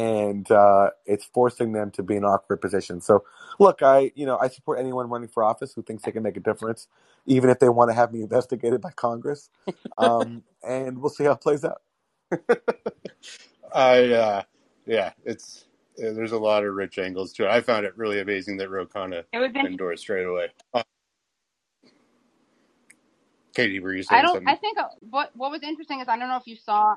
[0.00, 3.04] And uh, it's forcing them to be in awkward positions.
[3.04, 3.24] So,
[3.58, 6.36] look, I you know I support anyone running for office who thinks they can make
[6.36, 6.88] a difference,
[7.26, 9.50] even if they want to have me investigated by Congress.
[9.98, 11.82] Um, and we'll see how it plays out.
[13.74, 14.42] I uh,
[14.86, 15.66] yeah, it's
[15.98, 17.50] uh, there's a lot of rich angles to it.
[17.50, 20.48] I found it really amazing that Ro Khanna It endorsed straight away.
[20.72, 20.82] Uh,
[23.54, 24.46] Katie, were you I don't.
[24.46, 26.96] I think uh, what what was interesting is I don't know if you saw.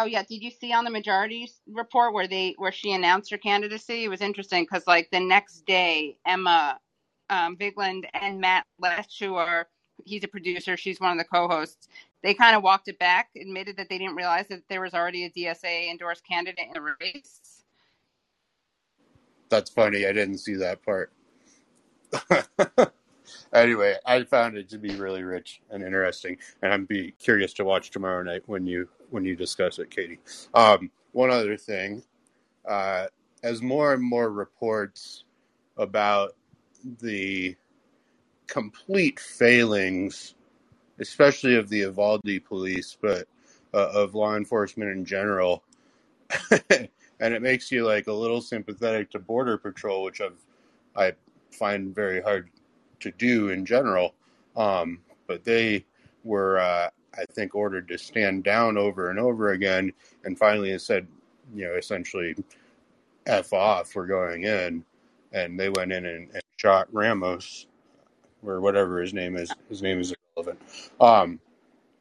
[0.00, 3.36] Oh yeah, did you see on the majority report where they where she announced her
[3.36, 4.04] candidacy?
[4.04, 6.78] It was interesting because like the next day, Emma
[7.30, 9.66] um, Vigeland and Matt Lech, who are
[10.04, 11.88] he's a producer, she's one of the co-hosts.
[12.22, 15.24] They kind of walked it back, admitted that they didn't realize that there was already
[15.24, 17.64] a DSA endorsed candidate in the race.
[19.48, 20.06] That's funny.
[20.06, 21.12] I didn't see that part.
[23.52, 27.64] anyway, I found it to be really rich and interesting, and I'm be curious to
[27.64, 30.18] watch tomorrow night when you when you discuss it, Katie.
[30.54, 32.02] Um, one other thing,
[32.68, 33.06] uh,
[33.42, 35.24] as more and more reports
[35.76, 36.34] about
[37.00, 37.56] the
[38.46, 40.34] complete failings
[40.98, 43.26] especially of the Uvalde police, but
[43.74, 45.62] uh, of law enforcement in general.
[46.70, 50.38] and it makes you like a little sympathetic to border patrol, which I've
[50.96, 51.12] I
[51.52, 52.50] find very hard
[53.00, 54.14] to do in general.
[54.56, 55.84] Um, but they
[56.24, 59.92] were, uh, I think, ordered to stand down over and over again,
[60.24, 61.06] and finally it said,
[61.54, 62.34] you know, essentially,
[63.26, 64.84] "f off," we're going in,
[65.32, 67.66] and they went in and, and shot Ramos
[68.42, 69.52] or whatever his name is.
[69.68, 70.60] His name is irrelevant.
[71.00, 71.40] Um,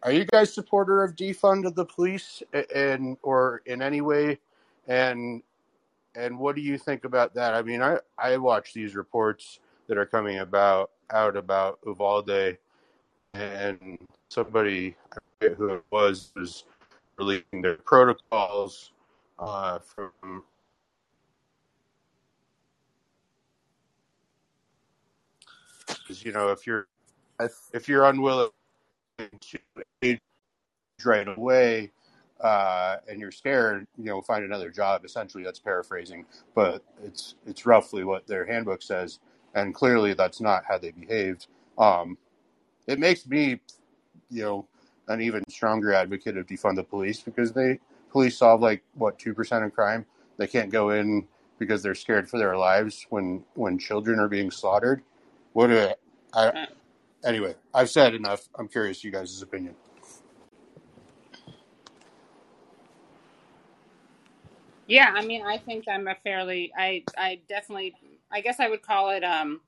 [0.04, 2.43] are you guys supporter of defund of the police
[2.74, 4.39] and or in any way?
[4.88, 5.41] And
[6.16, 7.54] and what do you think about that?
[7.54, 12.58] I mean, I I watch these reports that are coming about out about Uvalde,
[13.34, 13.98] and
[14.30, 16.66] somebody I forget who it was was
[17.18, 18.92] releasing their protocols
[19.40, 20.44] uh, from.
[25.88, 26.88] Because you know, if you're
[27.74, 28.50] if you're unwilling
[29.20, 29.60] to
[30.02, 30.20] age
[31.04, 31.92] right away,
[32.42, 35.06] uh, and you're scared, you know, find another job.
[35.06, 36.26] Essentially, that's paraphrasing,
[36.56, 39.20] but it's it's roughly what their handbook says,
[39.58, 41.47] and clearly that's not how they behaved.
[41.78, 42.18] Um,
[42.88, 43.60] it makes me,
[44.30, 44.68] you know,
[45.10, 47.80] an even stronger advocate of defund the police because they
[48.12, 50.05] police solve like what two percent of crime.
[50.38, 51.28] They can't go in
[51.60, 55.03] because they're scared for their lives when when children are being slaughtered.
[55.53, 55.72] What
[57.26, 57.55] anyway?
[57.74, 58.49] I've said enough.
[58.60, 59.76] I'm curious you guys' opinion.
[64.88, 67.95] Yeah, I mean, I think I'm a fairly, I, I definitely,
[68.32, 69.62] I guess I would call it um,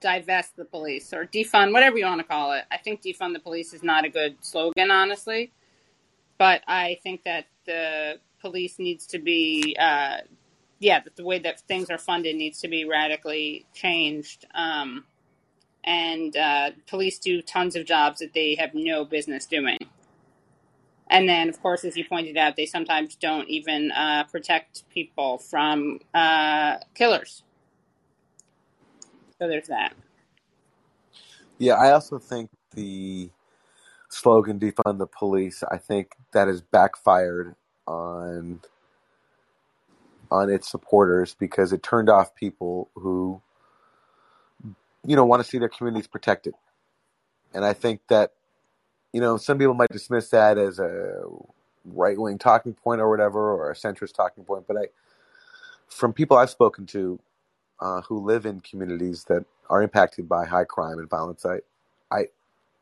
[0.00, 2.64] divest the police or defund, whatever you want to call it.
[2.70, 5.52] I think defund the police is not a good slogan, honestly,
[6.38, 10.18] but I think that the police needs to be, uh,
[10.78, 14.46] yeah, the way that things are funded needs to be radically changed.
[14.54, 15.04] Um,
[15.84, 19.78] and uh, police do tons of jobs that they have no business doing.
[21.16, 25.38] And then, of course, as you pointed out, they sometimes don't even uh, protect people
[25.38, 27.42] from uh, killers.
[29.38, 29.94] So there's that.
[31.56, 33.30] Yeah, I also think the
[34.10, 37.56] slogan defund the police, I think that has backfired
[37.86, 38.60] on
[40.30, 43.40] on its supporters because it turned off people who
[45.06, 46.52] you know want to see their communities protected.
[47.54, 48.32] And I think that
[49.16, 51.22] you know, some people might dismiss that as a
[51.86, 54.66] right wing talking point or whatever, or a centrist talking point.
[54.68, 54.82] But I,
[55.88, 57.18] from people I've spoken to
[57.80, 61.60] uh, who live in communities that are impacted by high crime and violence, I,
[62.14, 62.26] I,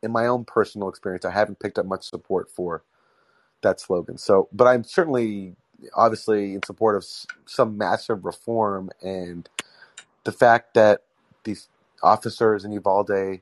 [0.03, 2.83] in my own personal experience, I haven't picked up much support for
[3.63, 4.19] that slogan.
[4.19, 5.55] So, but I'm certainly,
[5.95, 7.07] obviously, in support of
[7.47, 9.49] some massive reform and
[10.25, 11.05] the fact that
[11.45, 11.69] these
[12.03, 13.39] officers in Uvalde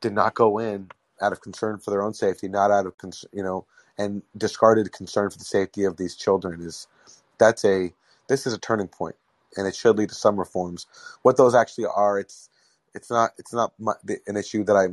[0.00, 2.94] did not go in out of concern for their own safety, not out of
[3.32, 3.66] you know,
[3.98, 6.86] and discarded concern for the safety of these children is
[7.38, 7.92] that's a
[8.28, 9.16] this is a turning point,
[9.56, 10.86] and it should lead to some reforms.
[11.22, 12.48] What those actually are, it's
[12.94, 13.72] it's not it's not
[14.26, 14.88] an issue that I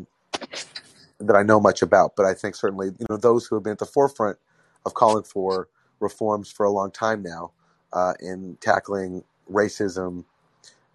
[1.20, 3.74] that I know much about, but I think certainly you know those who have been
[3.74, 4.38] at the forefront
[4.86, 5.68] of calling for
[6.00, 7.52] reforms for a long time now
[7.94, 10.26] uh, in tackling racism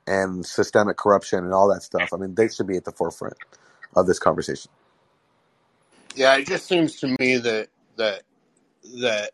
[0.06, 2.12] and systemic corruption and all that stuff.
[2.12, 3.34] I mean, they should be at the forefront
[3.96, 4.70] of this conversation.
[6.16, 8.22] Yeah, it just seems to me that that
[9.02, 9.32] that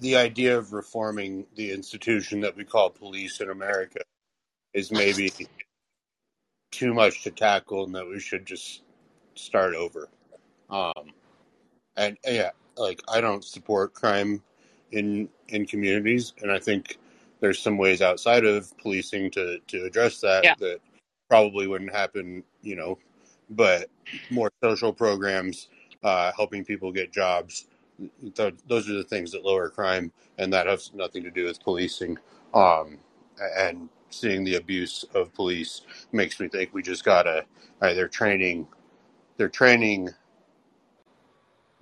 [0.00, 4.00] the idea of reforming the institution that we call police in America
[4.74, 5.32] is maybe
[6.72, 8.82] too much to tackle, and that we should just
[9.34, 10.08] start over.
[10.70, 11.12] Um,
[11.96, 14.42] and yeah, like I don't support crime
[14.92, 16.98] in in communities, and I think
[17.40, 20.54] there's some ways outside of policing to to address that Yeah.
[20.60, 20.80] that
[21.28, 22.98] probably wouldn't happen, you know,
[23.50, 23.90] but
[24.30, 25.68] more social programs,
[26.04, 27.66] uh, helping people get jobs.
[28.36, 31.62] Th- those are the things that lower crime, and that has nothing to do with
[31.62, 32.18] policing.
[32.54, 32.98] Um,
[33.58, 35.82] and seeing the abuse of police
[36.12, 37.44] makes me think we just gotta.
[37.82, 38.66] Uh, their training,
[39.38, 40.10] their training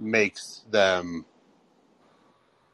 [0.01, 1.27] makes them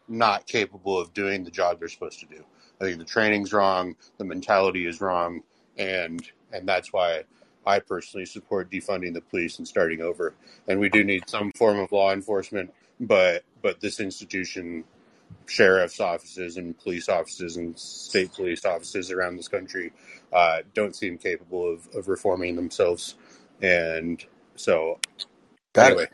[0.09, 2.45] not capable of doing the job they're supposed to do.
[2.81, 5.43] I think the training's wrong, the mentality is wrong,
[5.79, 6.21] and
[6.53, 7.23] and that's why
[7.67, 10.35] I personally support defunding the police and starting over.
[10.69, 14.85] And we do need some form of law enforcement, but but this institution,
[15.47, 19.93] sheriff's offices and police offices and state police offices around this country,
[20.33, 23.15] uh, don't seem capable of, of reforming themselves.
[23.61, 24.25] And
[24.57, 24.99] so,
[25.73, 26.11] Got anyway, it.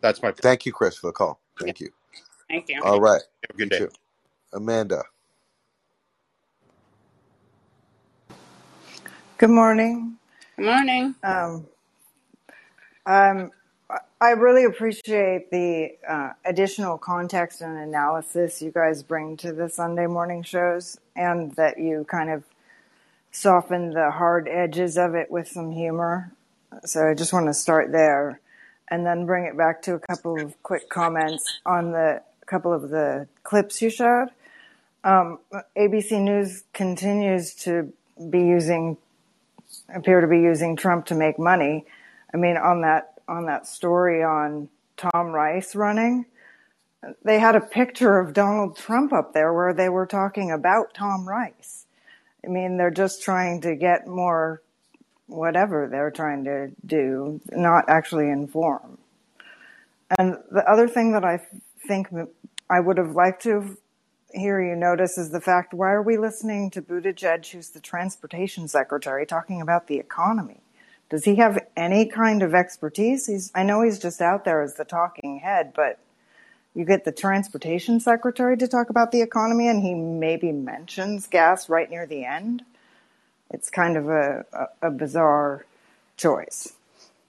[0.00, 0.28] that's my.
[0.30, 0.40] Point.
[0.40, 1.40] Thank you, Chris, for the call.
[1.60, 1.90] Thank you.
[2.48, 2.80] Thank you.
[2.82, 3.22] All right.
[3.42, 3.78] Have a good day.
[3.78, 3.90] too.
[4.52, 5.02] Amanda.
[9.38, 10.18] Good morning.
[10.56, 11.14] Good morning.
[11.22, 11.66] Um,
[13.06, 13.50] Um,
[14.20, 20.06] I really appreciate the uh, additional context and analysis you guys bring to the Sunday
[20.06, 22.44] morning shows, and that you kind of
[23.32, 26.32] soften the hard edges of it with some humor.
[26.84, 28.40] So I just want to start there,
[28.88, 32.90] and then bring it back to a couple of quick comments on the couple of
[32.90, 34.28] the clips you showed.
[35.04, 35.40] Um,
[35.76, 37.92] ABC News continues to
[38.30, 38.98] be using,
[39.94, 41.86] appear to be using Trump to make money.
[42.32, 46.26] I mean, on that on that story on Tom Rice running,
[47.24, 51.28] they had a picture of Donald Trump up there where they were talking about Tom
[51.28, 51.86] Rice.
[52.44, 54.62] I mean, they're just trying to get more
[55.26, 58.98] whatever they're trying to do, not actually inform.
[60.18, 61.40] And the other thing that I
[61.86, 62.08] think
[62.68, 63.76] I would have liked to
[64.34, 68.68] hear you notice is the fact why are we listening to Buttigieg, who's the transportation
[68.68, 70.60] secretary, talking about the economy?
[71.10, 73.26] Does he have any kind of expertise?
[73.26, 75.98] He's, I know he's just out there as the talking head, but
[76.74, 81.68] you get the transportation secretary to talk about the economy and he maybe mentions gas
[81.68, 82.64] right near the end.
[83.50, 85.66] It's kind of a, a, a bizarre
[86.16, 86.72] choice.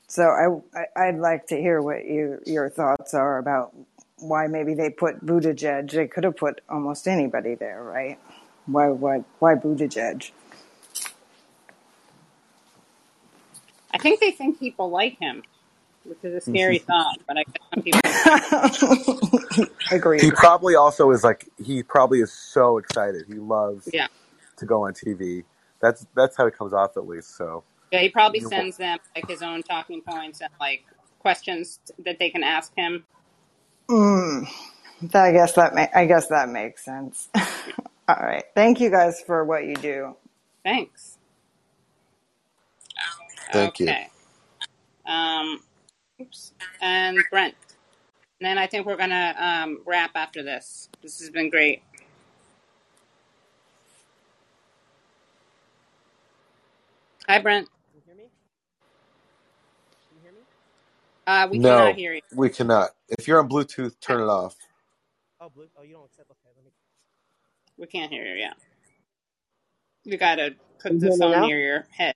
[0.08, 3.74] So I, I, would like to hear what you, your thoughts are about
[4.24, 5.92] why maybe they put Buttigieg.
[5.92, 8.18] They could have put almost anybody there, right?
[8.66, 10.32] Why, why, why Buttigieg?
[13.94, 15.44] I think they think people like him,
[16.04, 16.86] which is a scary mm-hmm.
[16.88, 17.20] thought.
[17.28, 19.70] But I guess some people.
[19.92, 20.22] Agreed.
[20.22, 23.26] He probably also is like he probably is so excited.
[23.28, 24.08] He loves Yeah,
[24.58, 25.44] to go on TV.
[25.80, 27.38] That's that's how it comes off at least.
[27.38, 28.00] So yeah.
[28.00, 30.84] He probably you know, sends them like his own talking points and like
[31.20, 33.06] questions that they can ask him.
[33.92, 34.48] Mm,
[35.14, 37.30] I guess that ma- I guess that makes sense.
[38.10, 38.46] All right.
[38.56, 40.16] Thank you guys for what you do.
[40.64, 41.18] Thanks.
[43.54, 43.96] thank you.
[43.96, 44.08] Okay.
[45.08, 45.62] Um.
[46.22, 46.54] Oops.
[46.82, 47.56] And Brent.
[48.42, 50.90] And then I think we're gonna um, wrap after this.
[51.04, 51.84] This has been great.
[57.28, 57.70] Hi, Brent.
[57.92, 58.30] Can you hear me?
[60.10, 60.42] Can you hear me?
[61.28, 62.22] Uh, we cannot No, hear you.
[62.36, 62.92] we cannot.
[63.10, 64.56] If you're on Bluetooth, turn it off.
[65.42, 65.68] Oh, blue.
[65.78, 66.30] Oh, you don't accept.
[66.32, 66.72] Okay, let me.
[67.78, 68.36] We can't hear you.
[68.42, 68.54] Yeah.
[70.06, 71.48] You gotta put you the hear me phone now?
[71.48, 72.16] near your head.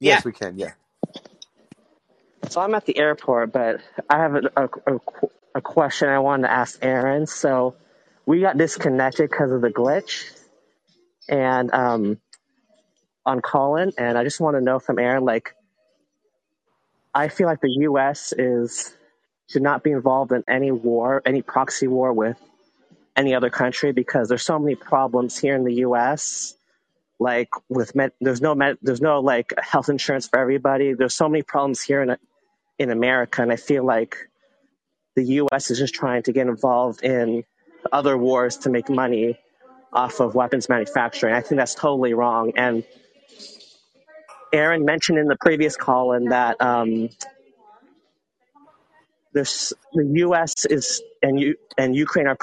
[0.00, 0.16] Yeah.
[0.16, 0.58] Yes, we can.
[0.58, 0.72] Yeah.
[2.50, 3.80] So I'm at the airport, but
[4.10, 5.00] I have a, a, a,
[5.56, 7.26] a question I wanted to ask Aaron.
[7.26, 7.76] So
[8.26, 10.24] we got disconnected because of the glitch
[11.28, 12.18] and um,
[13.26, 15.54] on Callin, and I just want to know from Aaron, like,
[17.14, 18.32] I feel like the U.S.
[18.36, 18.94] is
[19.50, 22.38] should not be involved in any war, any proxy war with
[23.16, 26.54] any other country because there's so many problems here in the U.S.
[27.18, 30.94] Like with med, there's no med, there's no like health insurance for everybody.
[30.94, 32.16] There's so many problems here in
[32.78, 34.16] in America, and I feel like
[35.14, 35.70] the U.S.
[35.70, 37.44] is just trying to get involved in
[37.92, 39.38] other wars to make money
[39.92, 41.34] off of weapons manufacturing.
[41.34, 42.52] I think that's totally wrong.
[42.56, 42.84] And
[44.52, 47.08] Aaron mentioned in the previous call that um,
[49.32, 50.66] there's the U.S.
[50.66, 52.36] is and you and Ukraine are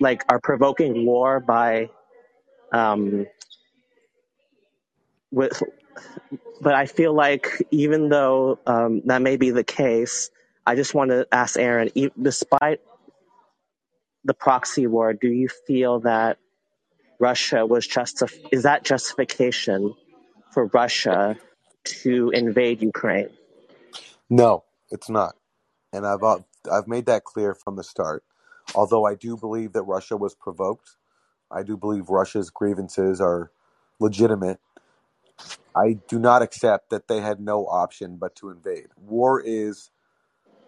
[0.00, 1.90] like are provoking war by
[2.72, 3.26] um,
[5.30, 5.62] with.
[6.60, 10.30] But I feel like even though um, that may be the case,
[10.66, 12.80] I just want to ask Aaron, e- despite
[14.24, 16.38] the proxy war, do you feel that
[17.20, 19.94] Russia was justif- is that justification
[20.52, 21.36] for Russia
[21.84, 23.30] to invade Ukraine?
[24.30, 25.34] No, it's not.
[25.92, 26.38] And I've uh,
[26.70, 28.24] I've made that clear from the start.
[28.74, 30.96] Although I do believe that Russia was provoked,
[31.50, 33.50] I do believe Russia's grievances are
[33.98, 34.60] legitimate.
[35.74, 38.88] I do not accept that they had no option but to invade.
[38.96, 39.90] War is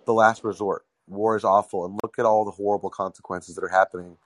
[0.05, 0.85] the last resort.
[1.07, 4.17] War is awful, and look at all the horrible consequences that are happening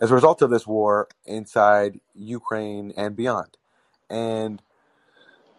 [0.00, 3.56] as a result of this war inside Ukraine and beyond.
[4.08, 4.62] And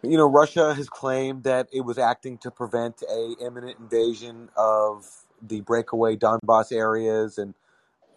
[0.01, 5.09] you know, Russia has claimed that it was acting to prevent a imminent invasion of
[5.41, 7.37] the breakaway Donbass areas.
[7.37, 7.53] And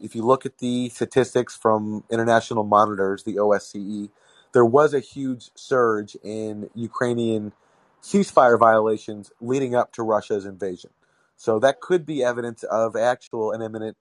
[0.01, 4.11] if you look at the statistics from international monitors, the OSCE,
[4.53, 7.53] there was a huge surge in Ukrainian
[8.03, 10.91] ceasefire violations leading up to Russia's invasion.
[11.37, 13.97] So that could be evidence of actual and imminent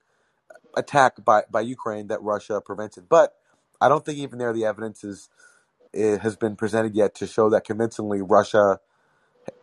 [0.75, 3.09] attack by, by Ukraine that Russia prevented.
[3.09, 3.33] But
[3.79, 5.29] I don't think even there the evidence is
[5.93, 8.79] has been presented yet to show that convincingly Russia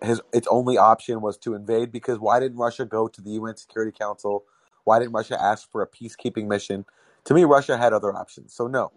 [0.02, 3.56] his its only option was to invade because why didn't Russia go to the UN
[3.56, 4.44] Security Council?
[4.84, 6.84] Why didn't Russia ask for a peacekeeping mission?
[7.24, 8.54] To me, Russia had other options.
[8.54, 8.92] So no,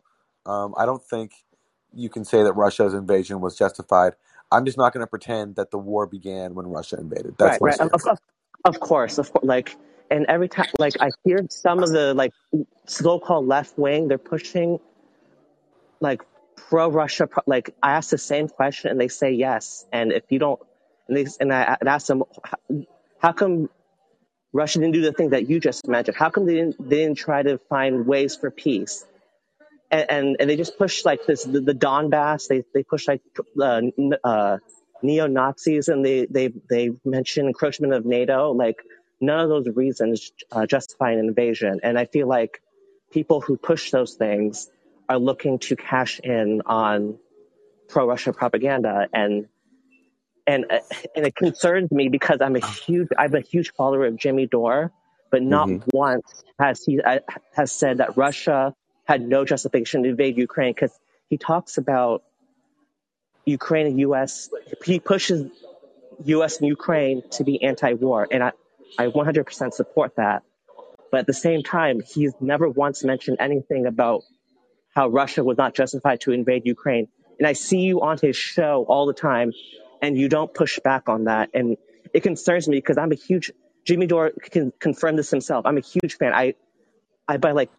[0.45, 1.33] um, I don't think
[1.93, 4.13] you can say that Russia's invasion was justified.
[4.51, 7.35] I'm just not going to pretend that the war began when Russia invaded.
[7.39, 7.79] Right, That's my right.
[7.79, 8.19] Of, of,
[8.65, 9.45] of course, of course.
[9.45, 9.75] Like,
[10.09, 12.31] and every time, like, I hear some of the like
[12.85, 14.79] so-called left wing, they're pushing
[16.01, 16.21] like
[16.71, 17.27] pro-Russia.
[17.27, 19.85] Pro, like, I ask the same question and they say yes.
[19.93, 20.59] And if you don't,
[21.09, 22.57] and they and I, I ask them, how,
[23.19, 23.69] how come
[24.53, 26.17] Russia didn't do the thing that you just mentioned?
[26.17, 29.05] How come they didn't they didn't try to find ways for peace?
[29.91, 32.47] and, and, and they just push like this the, the Donbass.
[32.47, 33.21] They they push like
[33.61, 33.81] uh,
[34.23, 34.57] uh,
[35.03, 38.53] neo Nazis, and they they they mention encroachment of NATO.
[38.53, 38.77] Like
[39.19, 41.81] none of those reasons uh, justify an invasion.
[41.83, 42.61] And I feel like
[43.11, 44.69] people who push those things
[45.09, 47.17] are looking to cash in on
[47.89, 49.47] pro Russia propaganda, and
[50.47, 50.79] and uh,
[51.15, 54.91] and it concerns me because I'm a huge I'm a huge follower of Jimmy Dore,
[55.31, 57.19] but not hmm once has he uh,
[57.55, 58.73] has said that Russia
[59.05, 60.97] had no justification to invade Ukraine because
[61.29, 62.23] he talks about
[63.45, 64.49] Ukraine and U.S.
[64.85, 65.51] He pushes
[66.25, 66.59] U.S.
[66.59, 68.51] and Ukraine to be anti-war, and I
[68.97, 70.43] I 100% support that.
[71.11, 74.23] But at the same time, he's never once mentioned anything about
[74.95, 77.07] how Russia was not justified to invade Ukraine.
[77.39, 79.53] And I see you on his show all the time,
[80.01, 81.49] and you don't push back on that.
[81.53, 81.77] And
[82.13, 83.51] it concerns me because I'm a huge
[83.85, 85.65] Jimmy Dore can confirm this himself.
[85.65, 86.33] I'm a huge fan.
[86.33, 86.55] I
[87.27, 87.71] I buy like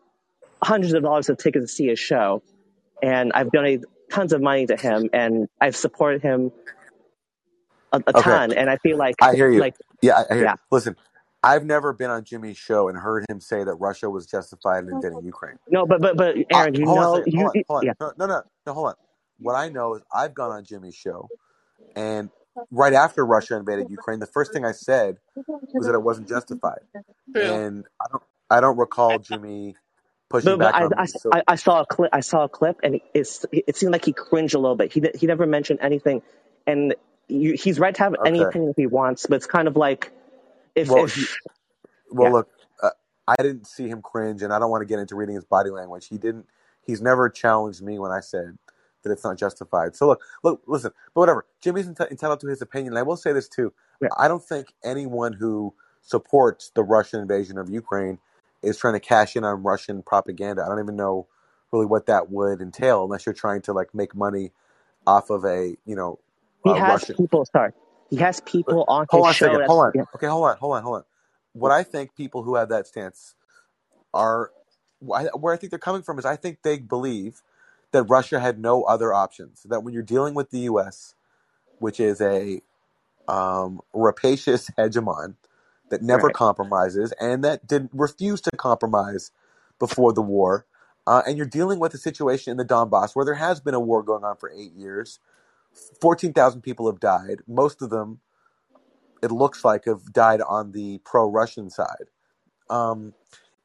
[0.63, 2.43] hundreds of dollars of tickets to see his show,
[3.03, 6.53] and I've donated tons of money to him, and I've supported him
[7.93, 8.53] a, a Okay, ton.
[8.55, 9.65] And I feel like I hear you.
[9.65, 10.45] like Yeah, I I hear.
[10.45, 10.57] yeah, You.
[10.71, 10.97] Listen,
[11.43, 14.91] I've never been on Jimmy's show and heard him say that Russia was justified in
[14.91, 15.59] invading Ukraine.
[15.69, 17.33] no, but but but Uh, Aaron, you on know second.
[17.33, 17.57] you Hold on.
[17.69, 17.87] Hold on.
[17.87, 18.75] yeah No, no, no, no.
[18.75, 18.95] Hold on.
[19.41, 21.31] What I know is I've gone on Jimmy's show,
[21.97, 22.31] and
[22.71, 25.19] right after Russia invaded Ukraine, the first thing I said
[25.75, 26.81] was that it wasn't justified,
[27.35, 27.43] True.
[27.43, 29.77] and I don't, I don't recall Jimmy
[30.31, 31.09] pushing But, but back I, on I, me.
[31.09, 32.11] So I I saw a clip.
[32.13, 34.93] I saw a clip, and it's it seemed like he cringed a little bit.
[34.93, 36.23] He he never mentioned anything,
[36.67, 36.95] and
[37.29, 39.27] you, he's right to have any opinion if he wants.
[39.27, 40.13] But it's kind of like
[40.77, 41.29] if Well, he,
[42.11, 42.51] well, yeah look,
[42.83, 42.91] uh,
[43.29, 45.71] I didn't see him cringe, and I don't want to get into reading his body
[45.71, 46.09] language.
[46.09, 46.47] He didn't.
[46.83, 48.59] He's never challenged me when I said
[49.05, 49.97] that it's not justified.
[49.97, 50.93] So look, look, listen.
[51.15, 51.47] But whatever.
[51.63, 52.93] Jimmy's enti- entitled to his opinion.
[52.95, 53.73] And I will say this too.
[54.03, 58.19] yeah I don't think anyone who supports the Russian invasion of Ukraine
[58.63, 60.65] is trying to cash in on Russian propaganda.
[60.65, 61.27] I don't even know
[61.73, 64.53] really what that would entail, unless you're trying to like make money
[65.07, 66.19] off of a you know
[66.65, 67.17] he uh, has Russian.
[67.19, 67.47] people.
[67.53, 67.73] Sorry,
[68.13, 69.61] he has people on hold his on show.
[69.61, 69.63] second.
[69.67, 69.95] Hold on.
[69.95, 70.59] yeah Okay, hold on.
[70.59, 70.85] Hold on.
[70.85, 71.05] Hold on.
[71.55, 73.35] What I think people who have that stance
[74.15, 74.53] are
[75.01, 77.43] where I think they're coming from is I think they believe
[77.93, 79.63] that Russia had no other options.
[79.69, 81.15] That when you're dealing with the U.S.,
[81.79, 82.63] which is a
[83.29, 85.37] um, rapacious hegemon
[85.91, 89.31] that never right compromises and that did refuse to compromise
[89.79, 90.67] before the war,
[91.07, 93.81] uh, and you're dealing with a situation in the Donbass where there has been a
[93.81, 95.21] war going on for eight years.
[96.01, 97.39] Fourteen thousand people have died.
[97.49, 98.21] Most of them,
[99.23, 102.11] it looks like, have died on the pro-Russian side.
[102.71, 103.15] Um,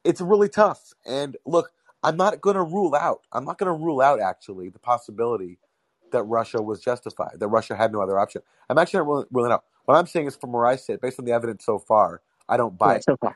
[0.03, 0.93] it's really tough.
[1.05, 1.71] And look,
[2.03, 3.21] I'm not going to rule out.
[3.33, 5.59] I'm not going to rule out actually the possibility
[6.11, 7.39] that Russia was justified.
[7.39, 8.41] That Russia had no other option.
[8.69, 9.65] I'm actually not ruling, ruling out.
[9.85, 12.57] What I'm saying is, from where I sit, based on the evidence so far, I
[12.57, 13.05] don't buy right it.
[13.05, 13.35] so far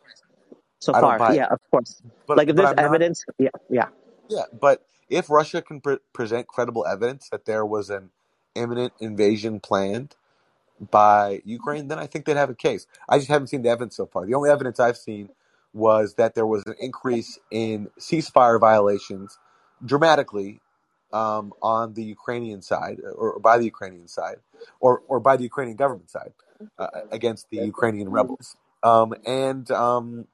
[0.80, 1.52] so far yeah it.
[1.52, 2.02] of course.
[2.28, 3.02] But Like if there's I'm not.
[3.02, 3.90] evidence yeah yeah
[4.30, 4.46] Yeah.
[4.60, 8.12] But if Russia can pre- present credible evidence that there was an
[8.56, 10.16] imminent invasion planned
[10.90, 12.88] by Ukraine, then I think they'd have a case.
[13.08, 14.26] I just haven't seen the evidence so far.
[14.26, 15.30] The only evidence I've seen
[15.74, 19.38] was that there was an increase in ceasefire violations
[19.86, 20.60] dramatically
[21.14, 24.38] um, on the Ukrainian side, or by the Ukrainian side,
[24.80, 26.34] or, or by the Ukrainian government side
[26.80, 28.56] uh, against the Ukrainian rebels.
[28.84, 30.28] Um, and um,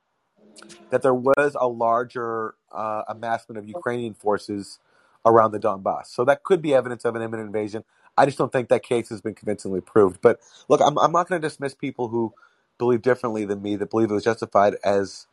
[0.90, 4.80] that there was a larger uh, amassment of Ukrainian forces
[5.26, 6.08] around the Donbass.
[6.08, 7.84] So that could be evidence of an imminent invasion.
[8.18, 10.22] I just don't think that case has been convincingly proved.
[10.22, 10.40] But
[10.70, 12.34] look, I'm, I'm not going to dismiss people who
[12.78, 15.28] believe differently than me, that believe it was justified as,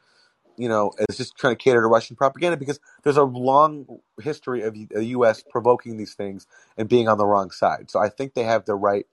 [0.56, 3.86] you know, as just trying to cater to Russian propaganda because there's a long
[4.22, 5.42] history of the U.S.
[5.42, 6.46] provoking these things
[6.76, 7.90] and being on the wrong side.
[7.90, 9.06] So I think they have the right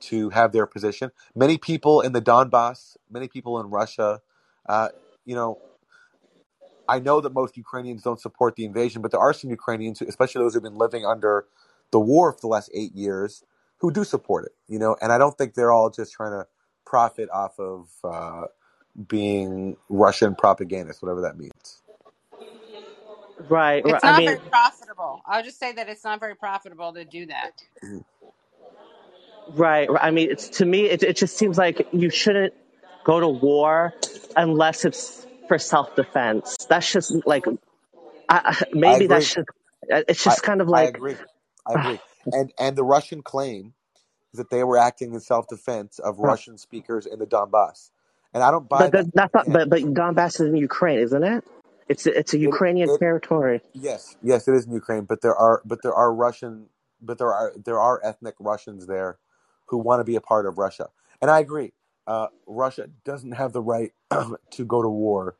[0.00, 1.10] to have their position.
[1.34, 4.20] Many people in the Donbass, many people in Russia,
[4.66, 4.88] uh,
[5.24, 5.58] you know,
[6.88, 10.42] I know that most Ukrainians don't support the invasion, but there are some Ukrainians, especially
[10.42, 11.46] those who've been living under
[11.92, 13.44] the war for the last eight years,
[13.78, 14.52] who do support it.
[14.68, 16.46] You know, and I don't think they're all just trying to
[16.86, 18.44] profit off of uh,
[19.08, 21.82] being Russian propagandists, whatever that means.
[23.48, 23.86] right right.
[23.86, 25.22] It's I not mean very profitable.
[25.26, 27.52] I'll just say that it's not very profitable to do that.
[29.48, 29.90] Right.
[29.90, 30.04] right.
[30.04, 32.54] I mean, it's to me, it, it just seems like you shouldn't
[33.04, 33.94] go to war
[34.36, 36.56] unless it's for self defense.
[36.68, 37.46] That's just like,
[38.28, 39.08] I, I- I maybe agree.
[39.08, 39.48] that's just,
[39.88, 41.16] it's I just kind of I like, agree.
[41.70, 42.00] I agree.
[42.32, 43.74] And and the Russian claim
[44.32, 47.90] is that they were acting in self defense of Russian speakers in the Donbass,
[48.34, 49.06] and I don't buy But that.
[49.06, 49.46] that, that's not.
[49.52, 51.44] But but Donbass is in Ukraine, isn't it?
[51.88, 53.62] It's it's a it Ukrainian it territory.
[53.74, 56.68] yes yes it is in Ukraine, but there are but there are Russian
[57.02, 59.18] but there are there are ethnic Russians there
[59.68, 60.88] who want to be a part of Russia,
[61.22, 61.72] and I agree.
[62.06, 63.92] Uh, Russia doesn't have the right
[64.52, 65.36] to go to war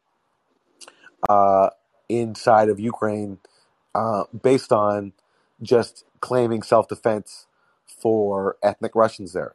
[1.29, 1.71] uh,
[2.09, 3.39] inside of Ukraine
[3.95, 5.13] uh, based on
[5.63, 7.47] just claiming self defense
[7.87, 9.55] for ethnic Russians there.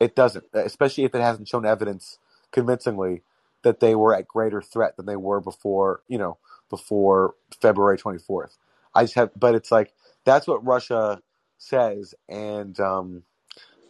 [0.00, 2.18] It doesn't, especially if it hasn't shown evidence
[2.52, 3.22] convincingly
[3.62, 6.38] that they were at greater threat than they were before, you know,
[6.70, 8.56] before February 24th.
[8.94, 9.92] I just have, but it's like
[10.24, 11.22] that's what Russia
[11.58, 13.22] says, and um,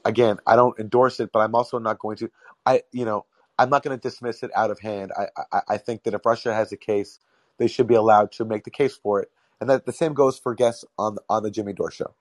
[0.04, 2.30] again, I don't endorse it, but I'm also not going to.
[2.66, 3.26] I, you know,
[3.58, 5.12] I'm not going to dismiss it out of hand.
[5.18, 7.20] I, I, I think that if Russia has a case,
[7.58, 9.30] they should be allowed to make the case for it,
[9.62, 12.16] and that the same goes for guests on on the Jimmy Dore show.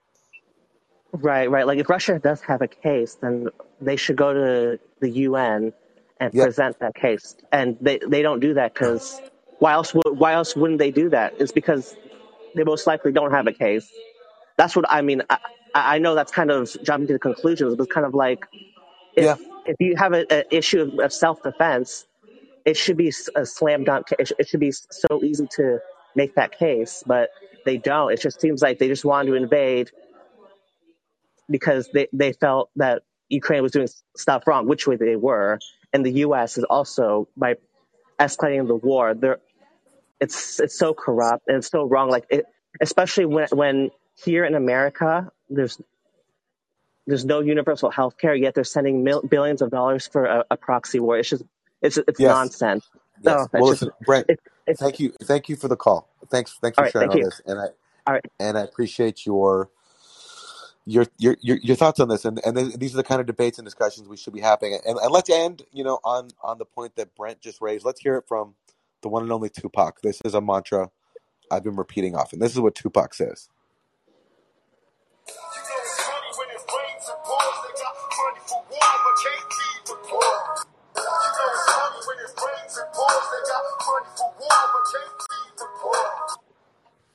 [1.12, 1.66] Right, right.
[1.66, 3.48] Like if Russia does have a case, then
[3.80, 5.74] they should go to the UN
[6.20, 7.36] and Yeah, present that case.
[7.52, 9.20] And they they don't do that because
[9.58, 11.34] why else would why else wouldn't they do that?
[11.38, 11.96] It's because
[12.54, 13.90] they most likely don't have a case.
[14.56, 15.22] That's what I mean.
[15.30, 15.38] I,
[15.74, 18.46] I know that's kind of jumping to the conclusions, but it's kind of like
[19.16, 19.36] if yeah,
[19.66, 22.06] if you have an issue of, self defense,
[22.64, 24.08] it should be a slam dunk.
[24.18, 25.80] It should be so easy to
[26.16, 27.30] make that case, but
[27.64, 28.12] they don't.
[28.12, 29.90] It just seems like they just wanted to invade
[31.50, 35.58] because they, they felt that Ukraine was doing stuff wrong, which way they were,
[35.92, 36.58] and the U.S.
[36.58, 37.56] is also by
[38.20, 39.14] escalating the war.
[39.14, 39.38] They're,
[40.20, 42.10] it's it's so corrupt and it's so wrong.
[42.10, 42.46] Like it,
[42.80, 43.90] especially when when
[44.24, 45.80] here in America, there's
[47.06, 50.58] there's no universal health care, yet they're sending mil- billions of dollars for a, a
[50.58, 51.18] proxy war.
[51.18, 51.44] It's just
[51.82, 52.88] it's it's yes, nonsense.
[53.22, 53.36] yes.
[53.36, 54.28] Oh, so Well, it's just listen, Brent,
[54.78, 56.08] thank you, thank you for the call.
[56.30, 56.92] Thanks, thanks for right.
[56.92, 57.24] sharing all you.
[57.24, 57.66] this, and I
[58.06, 58.24] All right.
[58.40, 59.70] and I appreciate your
[60.84, 62.24] your your your, your thoughts on this.
[62.24, 64.74] And and th- these are the kind of debates and discussions we should be having.
[64.86, 67.84] And, and let's end, you know, on on the point that Brent just raised.
[67.84, 68.54] Let's hear it from
[69.02, 70.00] the one and only Tupac.
[70.02, 70.90] This is a mantra
[71.50, 72.40] I've been repeating often.
[72.40, 73.48] This is what Tupac says.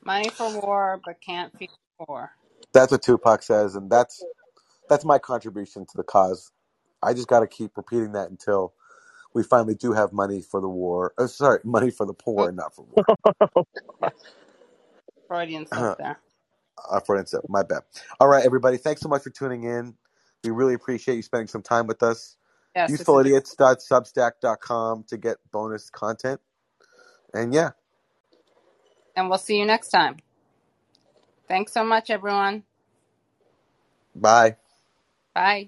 [0.04, 2.32] Money for war, but can't feed the poor.
[2.74, 4.24] That's what Tupac says, and that's
[4.90, 6.52] that's my contribution to the cause.
[7.04, 8.74] I just got to keep repeating that until
[9.34, 11.14] we finally do have money for the war.
[11.18, 13.08] Oh, sorry, money for the poor, and not for war.
[15.28, 16.20] Freudian slip there.
[16.90, 17.82] uh, for instance, my bad.
[18.20, 19.96] All right, everybody, thanks so much for tuning in.
[20.44, 22.36] We really appreciate you spending some time with us.
[22.76, 26.40] Yes, UsefulIdiots.substack.com to get bonus content.
[27.34, 27.72] And yeah,
[29.16, 30.18] and we'll see you next time.
[31.48, 32.64] Thanks so much, everyone.
[34.16, 34.56] bye.
[35.36, 35.66] Bye.